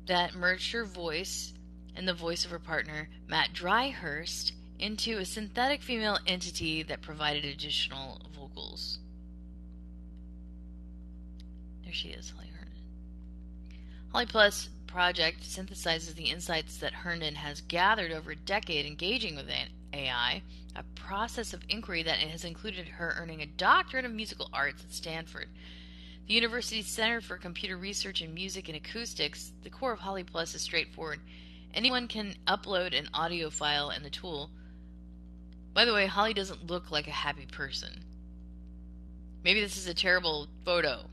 that 0.07 0.35
merged 0.35 0.71
her 0.73 0.83
voice 0.83 1.53
and 1.95 2.07
the 2.07 2.13
voice 2.13 2.43
of 2.43 2.51
her 2.51 2.59
partner, 2.59 3.09
Matt 3.27 3.53
Dryhurst, 3.53 4.53
into 4.81 5.19
a 5.19 5.25
synthetic 5.25 5.81
female 5.81 6.17
entity 6.25 6.83
that 6.83 7.01
provided 7.01 7.45
additional 7.45 8.19
vocals. 8.35 8.99
There 11.83 11.93
she 11.93 12.09
is, 12.09 12.31
Holly 12.31 12.47
Herndon. 12.47 12.81
Holly 14.11 14.25
Plus 14.25 14.69
project 14.87 15.43
synthesizes 15.43 16.15
the 16.15 16.29
insights 16.29 16.77
that 16.77 16.93
Herndon 16.93 17.35
has 17.35 17.61
gathered 17.61 18.11
over 18.11 18.31
a 18.31 18.35
decade 18.35 18.85
engaging 18.85 19.35
with 19.35 19.49
AI, 19.93 20.41
a 20.75 20.83
process 20.95 21.53
of 21.53 21.63
inquiry 21.69 22.03
that 22.03 22.17
has 22.17 22.43
included 22.43 22.87
her 22.87 23.15
earning 23.17 23.41
a 23.41 23.45
doctorate 23.45 24.05
of 24.05 24.11
musical 24.11 24.49
arts 24.51 24.83
at 24.83 24.91
Stanford. 24.91 25.47
The 26.27 26.33
university's 26.33 26.87
Center 26.87 27.21
for 27.21 27.37
Computer 27.37 27.77
Research 27.77 28.21
in 28.21 28.33
Music 28.33 28.67
and 28.67 28.77
Acoustics, 28.77 29.51
the 29.63 29.69
core 29.69 29.91
of 29.91 29.99
Holly 29.99 30.23
Plus 30.23 30.55
is 30.55 30.61
straightforward. 30.61 31.19
Anyone 31.73 32.07
can 32.07 32.35
upload 32.47 32.97
an 32.97 33.09
audio 33.13 33.49
file 33.49 33.91
in 33.91 34.03
the 34.03 34.09
tool. 34.09 34.49
By 35.73 35.85
the 35.85 35.93
way, 35.93 36.05
Holly 36.05 36.33
doesn't 36.33 36.67
look 36.67 36.91
like 36.91 37.07
a 37.07 37.11
happy 37.11 37.45
person. 37.45 38.03
Maybe 39.43 39.61
this 39.61 39.77
is 39.77 39.87
a 39.87 39.93
terrible 39.93 40.47
photo, 40.65 41.05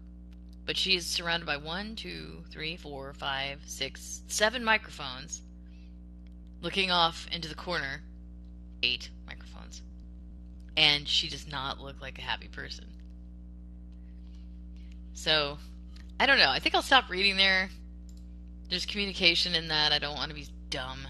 but 0.66 0.76
she 0.76 0.96
is 0.96 1.06
surrounded 1.06 1.46
by 1.46 1.56
one, 1.56 1.96
two, 1.96 2.44
three, 2.50 2.76
four, 2.76 3.14
five, 3.14 3.60
six, 3.66 4.22
seven 4.26 4.64
microphones 4.64 5.42
looking 6.60 6.90
off 6.90 7.26
into 7.32 7.48
the 7.48 7.54
corner. 7.54 8.02
Eight 8.82 9.10
microphones. 9.26 9.82
And 10.76 11.08
she 11.08 11.28
does 11.28 11.48
not 11.50 11.80
look 11.80 12.00
like 12.00 12.18
a 12.18 12.22
happy 12.22 12.48
person. 12.48 12.86
So, 15.14 15.58
I 16.20 16.26
don't 16.26 16.38
know. 16.38 16.50
I 16.50 16.60
think 16.60 16.74
I'll 16.74 16.82
stop 16.82 17.10
reading 17.10 17.36
there. 17.36 17.70
There's 18.70 18.86
communication 18.86 19.54
in 19.54 19.68
that. 19.68 19.92
I 19.92 19.98
don't 19.98 20.14
want 20.14 20.28
to 20.28 20.34
be 20.34 20.46
dumb. 20.70 21.00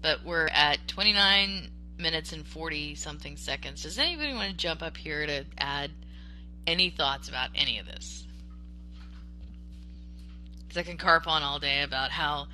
But 0.00 0.24
we're 0.24 0.48
at 0.48 0.86
29 0.88 1.70
minutes 1.98 2.32
and 2.32 2.46
40 2.46 2.94
something 2.94 3.36
seconds. 3.36 3.82
Does 3.82 3.98
anybody 3.98 4.32
want 4.32 4.50
to 4.50 4.56
jump 4.56 4.82
up 4.82 4.96
here 4.96 5.26
to 5.26 5.44
add 5.58 5.90
any 6.66 6.90
thoughts 6.90 7.28
about 7.28 7.50
any 7.54 7.78
of 7.78 7.86
this? 7.86 8.26
because 10.76 10.86
I 10.86 10.90
can 10.90 10.98
carp 10.98 11.26
on 11.26 11.42
all 11.42 11.58
day 11.58 11.82
about 11.82 12.10
how 12.10 12.48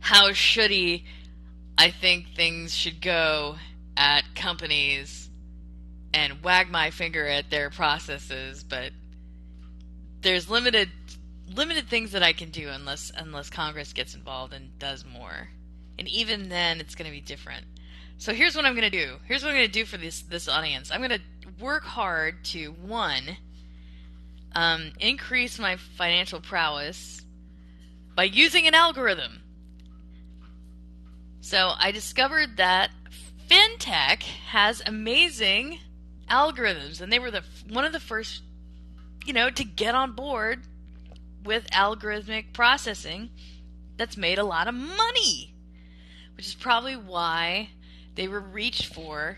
how 0.00 0.30
shitty 0.30 1.04
I 1.76 1.90
think 1.90 2.28
things 2.34 2.74
should 2.74 3.00
go 3.00 3.56
at 3.96 4.22
companies 4.34 5.28
and 6.14 6.42
wag 6.42 6.70
my 6.70 6.90
finger 6.90 7.26
at 7.26 7.50
their 7.50 7.70
processes, 7.70 8.64
but 8.64 8.92
there's 10.22 10.48
limited 10.48 10.88
limited 11.54 11.88
things 11.88 12.12
that 12.12 12.22
I 12.22 12.32
can 12.32 12.50
do 12.50 12.68
unless 12.68 13.12
unless 13.14 13.50
Congress 13.50 13.92
gets 13.92 14.14
involved 14.14 14.54
and 14.54 14.78
does 14.78 15.04
more. 15.04 15.50
And 15.98 16.08
even 16.08 16.48
then 16.48 16.80
it's 16.80 16.94
going 16.94 17.10
to 17.10 17.14
be 17.14 17.20
different. 17.20 17.66
So 18.18 18.34
here's 18.34 18.56
what 18.56 18.64
I'm 18.64 18.74
going 18.74 18.90
to 18.90 19.06
do. 19.06 19.16
Here's 19.26 19.44
what 19.44 19.50
I'm 19.50 19.56
going 19.56 19.68
to 19.68 19.72
do 19.72 19.84
for 19.84 19.96
this 19.96 20.22
this 20.22 20.48
audience. 20.48 20.90
I'm 20.90 21.00
going 21.00 21.10
to 21.10 21.62
work 21.62 21.84
hard 21.84 22.44
to 22.46 22.72
one 22.72 23.22
um, 24.54 24.92
increase 24.98 25.58
my 25.58 25.76
financial 25.76 26.40
prowess 26.40 27.22
by 28.16 28.24
using 28.24 28.66
an 28.66 28.74
algorithm. 28.74 29.40
So 31.40 31.72
I 31.78 31.92
discovered 31.92 32.56
that 32.56 32.90
FinTech 33.48 34.22
has 34.22 34.82
amazing 34.84 35.78
algorithms, 36.28 37.00
and 37.00 37.12
they 37.12 37.20
were 37.20 37.30
the 37.30 37.44
one 37.70 37.84
of 37.84 37.92
the 37.92 38.00
first, 38.00 38.42
you 39.26 39.32
know, 39.32 39.48
to 39.48 39.64
get 39.64 39.94
on 39.94 40.16
board 40.16 40.64
with 41.44 41.70
algorithmic 41.70 42.52
processing. 42.52 43.30
That's 43.96 44.16
made 44.16 44.38
a 44.38 44.44
lot 44.44 44.66
of 44.66 44.74
money, 44.74 45.54
which 46.36 46.46
is 46.46 46.54
probably 46.54 46.96
why 46.96 47.70
they 48.18 48.26
were 48.26 48.40
reached 48.40 48.92
for 48.92 49.36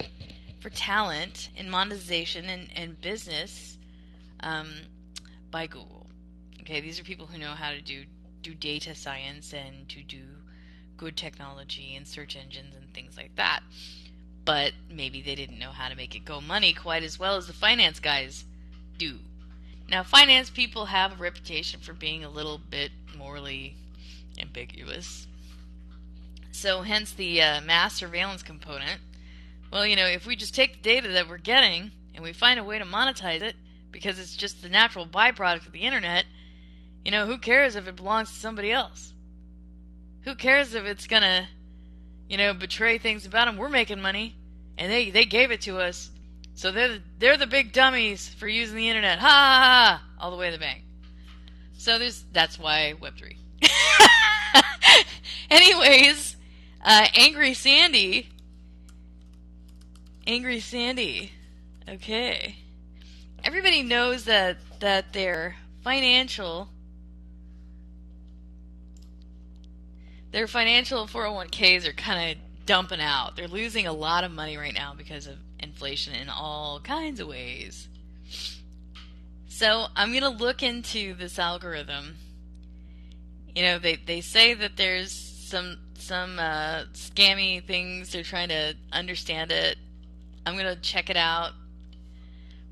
for 0.58 0.70
talent 0.70 1.50
in 1.54 1.68
monetization 1.68 2.46
and, 2.46 2.68
and 2.74 2.98
business 3.02 3.76
um, 4.40 4.70
by 5.50 5.66
Google. 5.66 6.06
Okay, 6.62 6.80
these 6.80 6.98
are 6.98 7.04
people 7.04 7.26
who 7.26 7.36
know 7.36 7.52
how 7.52 7.70
to 7.72 7.82
do 7.82 8.04
do 8.40 8.54
data 8.54 8.94
science 8.94 9.52
and 9.52 9.86
to 9.90 10.02
do 10.02 10.22
good 10.96 11.14
technology 11.14 11.94
and 11.94 12.08
search 12.08 12.36
engines 12.36 12.74
and 12.74 12.92
things 12.94 13.18
like 13.18 13.36
that. 13.36 13.60
But 14.46 14.72
maybe 14.90 15.20
they 15.20 15.34
didn't 15.34 15.58
know 15.58 15.72
how 15.72 15.90
to 15.90 15.94
make 15.94 16.16
it 16.16 16.24
go 16.24 16.40
money 16.40 16.72
quite 16.72 17.02
as 17.02 17.18
well 17.18 17.36
as 17.36 17.46
the 17.46 17.52
finance 17.52 18.00
guys 18.00 18.46
do. 18.96 19.18
Now, 19.90 20.02
finance 20.04 20.48
people 20.48 20.86
have 20.86 21.12
a 21.12 21.16
reputation 21.16 21.80
for 21.80 21.92
being 21.92 22.24
a 22.24 22.30
little 22.30 22.56
bit 22.56 22.92
morally 23.14 23.76
ambiguous. 24.38 25.26
So, 26.52 26.82
hence 26.82 27.12
the 27.12 27.40
uh, 27.40 27.60
mass 27.60 27.94
surveillance 27.94 28.42
component. 28.42 29.00
Well, 29.72 29.86
you 29.86 29.96
know, 29.96 30.06
if 30.06 30.26
we 30.26 30.36
just 30.36 30.54
take 30.54 30.74
the 30.74 30.82
data 30.82 31.08
that 31.08 31.28
we're 31.28 31.38
getting 31.38 31.92
and 32.14 32.24
we 32.24 32.32
find 32.32 32.58
a 32.58 32.64
way 32.64 32.78
to 32.78 32.84
monetize 32.84 33.42
it 33.42 33.54
because 33.92 34.18
it's 34.18 34.36
just 34.36 34.62
the 34.62 34.68
natural 34.68 35.06
byproduct 35.06 35.66
of 35.66 35.72
the 35.72 35.80
internet, 35.80 36.24
you 37.04 37.10
know, 37.10 37.26
who 37.26 37.38
cares 37.38 37.76
if 37.76 37.88
it 37.88 37.96
belongs 37.96 38.30
to 38.30 38.38
somebody 38.38 38.72
else? 38.72 39.14
Who 40.22 40.34
cares 40.34 40.74
if 40.74 40.84
it's 40.84 41.06
gonna, 41.06 41.48
you 42.28 42.36
know, 42.36 42.52
betray 42.52 42.98
things 42.98 43.24
about 43.24 43.46
them? 43.46 43.56
We're 43.56 43.68
making 43.68 44.00
money, 44.00 44.36
and 44.76 44.92
they 44.92 45.10
they 45.10 45.24
gave 45.24 45.50
it 45.50 45.62
to 45.62 45.78
us, 45.78 46.10
so 46.54 46.70
they're 46.70 46.88
the, 46.88 47.02
they're 47.18 47.36
the 47.38 47.46
big 47.46 47.72
dummies 47.72 48.28
for 48.28 48.46
using 48.48 48.76
the 48.76 48.88
internet. 48.88 49.18
Ha 49.18 49.26
ha 49.26 49.62
ha! 49.62 50.02
All 50.18 50.30
the 50.30 50.36
way 50.36 50.50
to 50.50 50.56
the 50.56 50.60
bank. 50.60 50.82
So 51.72 51.98
there's 51.98 52.24
that's 52.32 52.58
why 52.58 52.94
Web 53.00 53.16
three. 53.16 53.38
Anyways, 55.50 56.36
uh, 56.82 57.06
Angry 57.14 57.54
Sandy. 57.54 58.30
Angry 60.26 60.60
Sandy. 60.60 61.32
Okay. 61.88 62.56
Everybody 63.42 63.82
knows 63.82 64.24
that 64.24 64.58
that 64.80 65.12
their 65.12 65.56
financial 65.82 66.68
their 70.30 70.46
financial 70.46 71.06
401ks 71.06 71.88
are 71.88 71.92
kind 71.92 72.30
of 72.32 72.66
dumping 72.66 73.00
out. 73.00 73.34
They're 73.36 73.48
losing 73.48 73.86
a 73.86 73.92
lot 73.92 74.24
of 74.24 74.30
money 74.30 74.56
right 74.56 74.74
now 74.74 74.94
because 74.96 75.26
of 75.26 75.36
inflation 75.58 76.14
in 76.14 76.28
all 76.28 76.80
kinds 76.80 77.18
of 77.18 77.26
ways. 77.26 77.88
So 79.48 79.86
I'm 79.96 80.10
going 80.10 80.22
to 80.22 80.28
look 80.28 80.62
into 80.62 81.14
this 81.14 81.38
algorithm. 81.38 82.16
You 83.54 83.62
know, 83.62 83.78
they, 83.78 83.96
they 83.96 84.20
say 84.20 84.54
that 84.54 84.76
there's 84.76 85.12
some 85.12 85.78
some 86.10 86.40
uh, 86.40 86.86
scammy 86.92 87.64
things. 87.64 88.10
They're 88.10 88.24
trying 88.24 88.48
to 88.48 88.74
understand 88.92 89.52
it. 89.52 89.78
I'm 90.44 90.54
going 90.54 90.66
to 90.66 90.80
check 90.80 91.08
it 91.08 91.16
out. 91.16 91.52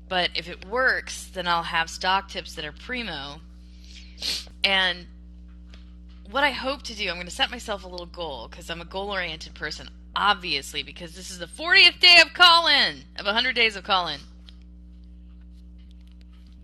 But 0.09 0.31
if 0.35 0.49
it 0.49 0.67
works, 0.67 1.29
then 1.33 1.47
I'll 1.47 1.63
have 1.63 1.89
stock 1.89 2.27
tips 2.27 2.55
that 2.55 2.65
are 2.65 2.73
primo. 2.73 3.39
And 4.61 5.07
what 6.29 6.43
I 6.43 6.51
hope 6.51 6.83
to 6.83 6.93
do, 6.93 7.07
I'm 7.07 7.15
going 7.15 7.27
to 7.27 7.31
set 7.31 7.49
myself 7.49 7.85
a 7.85 7.87
little 7.87 8.07
goal 8.07 8.49
because 8.49 8.69
I'm 8.69 8.81
a 8.81 8.85
goal 8.85 9.09
oriented 9.09 9.53
person, 9.53 9.87
obviously, 10.17 10.83
because 10.83 11.15
this 11.15 11.31
is 11.31 11.39
the 11.39 11.45
40th 11.45 12.01
day 12.01 12.17
of 12.21 12.33
Callin, 12.33 13.05
of 13.17 13.25
100 13.25 13.55
days 13.55 13.77
of 13.77 13.85
Callin. 13.85 14.19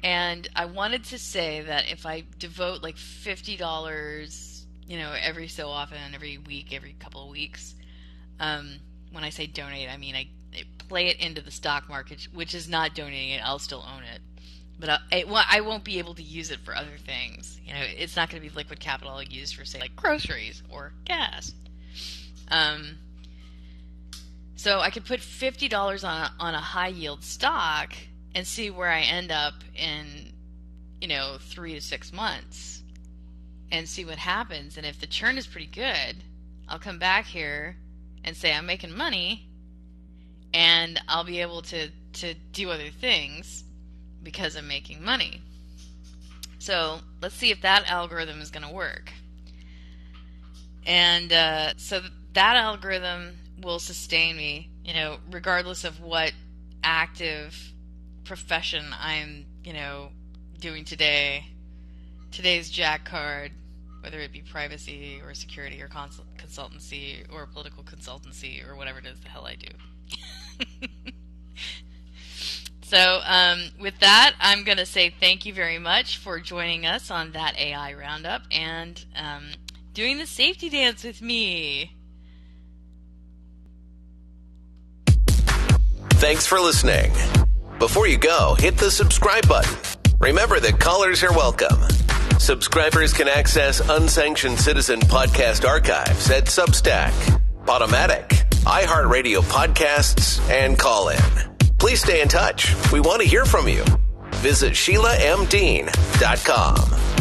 And 0.04 0.50
I 0.58 0.66
wanted 0.66 1.06
to 1.06 1.18
say 1.18 1.62
that 1.62 1.90
if 1.90 2.06
I 2.06 2.26
devote 2.38 2.84
like 2.84 2.98
$50, 2.98 4.55
you 4.88 4.98
know, 4.98 5.14
every 5.20 5.48
so 5.48 5.70
often, 5.70 5.98
every 6.14 6.38
week, 6.38 6.74
every 6.74 6.94
couple 7.00 7.24
of 7.24 7.30
weeks, 7.30 7.76
um, 8.40 8.76
when 9.12 9.24
I 9.24 9.30
say 9.30 9.48
donate, 9.48 9.90
I 9.90 9.98
mean 9.98 10.16
I, 10.16 10.28
I 10.54 10.64
play 10.88 11.08
it 11.08 11.20
into 11.20 11.42
the 11.42 11.52
stock 11.52 11.90
market, 11.90 12.28
which 12.34 12.54
is 12.54 12.70
not 12.70 12.96
donating 12.96 13.30
it, 13.32 13.42
I'll 13.44 13.60
still 13.60 13.86
own 13.88 14.04
it 14.04 14.22
but 14.80 14.90
I, 14.90 15.00
it, 15.12 15.28
well, 15.28 15.44
I 15.48 15.62
won't 15.62 15.84
be 15.84 16.00
able 16.00 16.16
to 16.16 16.24
use 16.24 16.52
it 16.52 16.60
for 16.60 16.76
other 16.76 16.98
things. 16.98 17.60
You 17.66 17.74
know, 17.74 17.82
it's 17.82 18.16
not 18.16 18.30
going 18.30 18.42
to 18.42 18.50
be 18.50 18.54
liquid 18.56 18.80
capital 18.80 19.14
I'll 19.14 19.24
use 19.24 19.52
for 19.52 19.66
say 19.66 19.80
like 19.80 19.96
groceries 19.96 20.62
or 20.70 20.94
gas. 21.06 21.54
Um, 22.50 22.98
so 24.56 24.80
I 24.80 24.90
could 24.90 25.06
put 25.06 25.20
fifty 25.22 25.68
dollars 25.68 26.04
on 26.04 26.24
a, 26.24 26.34
on 26.40 26.56
a 26.56 26.60
high 26.60 26.90
yield 26.90 27.24
stock 27.24 27.94
and 28.34 28.46
see 28.46 28.70
where 28.70 28.90
I 28.90 29.02
end 29.02 29.32
up 29.32 29.54
in, 29.76 30.34
you 31.00 31.08
know, 31.08 31.38
three 31.40 31.74
to 31.74 31.82
six 31.82 32.12
months, 32.12 32.75
and 33.72 33.88
see 33.88 34.06
what 34.06 34.18
happens. 34.18 34.78
And 34.78 34.86
if 34.86 35.00
the 35.00 35.08
churn 35.08 35.38
is 35.38 35.48
pretty 35.48 35.68
good, 35.68 36.24
I'll 36.68 36.80
come 36.80 37.00
back 37.00 37.26
here 37.26 37.78
and 38.24 38.36
say 38.36 38.54
I'm 38.54 38.66
making 38.66 38.96
money, 38.96 39.48
and 40.54 41.00
I'll 41.08 41.24
be 41.24 41.42
able 41.42 41.62
to 41.64 41.90
to 42.14 42.34
do 42.54 42.70
other 42.70 42.90
things 42.90 43.64
because 44.24 44.56
I'm 44.56 44.68
making 44.68 45.04
money. 45.04 45.42
So 46.60 47.00
let's 47.22 47.36
see 47.36 47.52
if 47.52 47.62
that 47.62 47.90
algorithm 47.92 48.42
is 48.42 48.50
going 48.50 48.66
to 48.66 48.74
work. 48.74 49.12
And 50.86 51.32
uh, 51.32 51.74
so 51.78 52.02
that 52.34 52.56
algorithm 52.56 53.38
will 53.62 53.80
sustain 53.80 54.36
me, 54.36 54.70
you 54.84 54.94
know, 54.94 55.18
regardless 55.32 55.84
of 55.84 56.02
what 56.02 56.34
active 56.84 57.74
profession 58.24 58.86
I'm, 59.00 59.46
you 59.64 59.74
know, 59.74 60.10
doing 60.60 60.86
today. 60.86 61.46
Today's 62.36 62.70
Jack 62.70 63.06
card, 63.06 63.54
whether 64.02 64.20
it 64.20 64.34
be 64.34 64.42
privacy 64.42 65.22
or 65.24 65.34
security 65.34 65.82
or 65.82 65.88
consult- 65.88 66.28
consultancy 66.38 67.24
or 67.34 67.46
political 67.46 67.82
consultancy 67.82 68.68
or 68.70 68.76
whatever 68.76 69.00
it 69.00 69.06
is 69.06 69.18
the 69.22 69.30
hell 69.30 69.48
I 69.48 69.56
do. 69.56 69.70
So, 72.88 73.20
um, 73.26 73.72
with 73.80 73.98
that, 74.02 74.36
I'm 74.40 74.64
going 74.64 74.78
to 74.78 74.86
say 74.86 75.10
thank 75.10 75.44
you 75.44 75.56
very 75.56 75.80
much 75.80 76.20
for 76.20 76.40
joining 76.40 76.86
us 76.86 77.10
on 77.10 77.32
that 77.32 77.58
AI 77.58 77.94
roundup 77.94 78.44
and 78.52 79.04
um, 79.16 79.46
doing 79.96 80.20
the 80.20 80.28
safety 80.28 80.70
dance 80.70 81.04
with 81.04 81.20
me. 81.20 81.96
Thanks 86.12 86.46
for 86.46 86.60
listening. 86.60 87.12
Before 87.80 88.06
you 88.06 88.20
go, 88.20 88.56
hit 88.60 88.78
the 88.78 88.92
subscribe 88.92 89.48
button. 89.48 89.76
Remember 90.20 90.60
that 90.60 90.80
callers 90.80 91.24
are 91.24 91.34
welcome. 91.34 92.05
Subscribers 92.40 93.14
can 93.14 93.28
access 93.28 93.80
unsanctioned 93.90 94.60
citizen 94.60 95.00
podcast 95.02 95.68
archives 95.68 96.30
at 96.30 96.46
Substack, 96.46 97.12
Podomatic, 97.66 98.28
iHeartRadio 98.66 99.42
podcasts, 99.42 100.40
and 100.50 100.78
Callin. 100.78 101.20
Please 101.80 102.02
stay 102.02 102.22
in 102.22 102.28
touch. 102.28 102.76
We 102.92 103.00
want 103.00 103.22
to 103.22 103.28
hear 103.28 103.46
from 103.46 103.68
you. 103.68 103.84
Visit 104.36 104.74
SheilaMDean.com. 104.74 107.15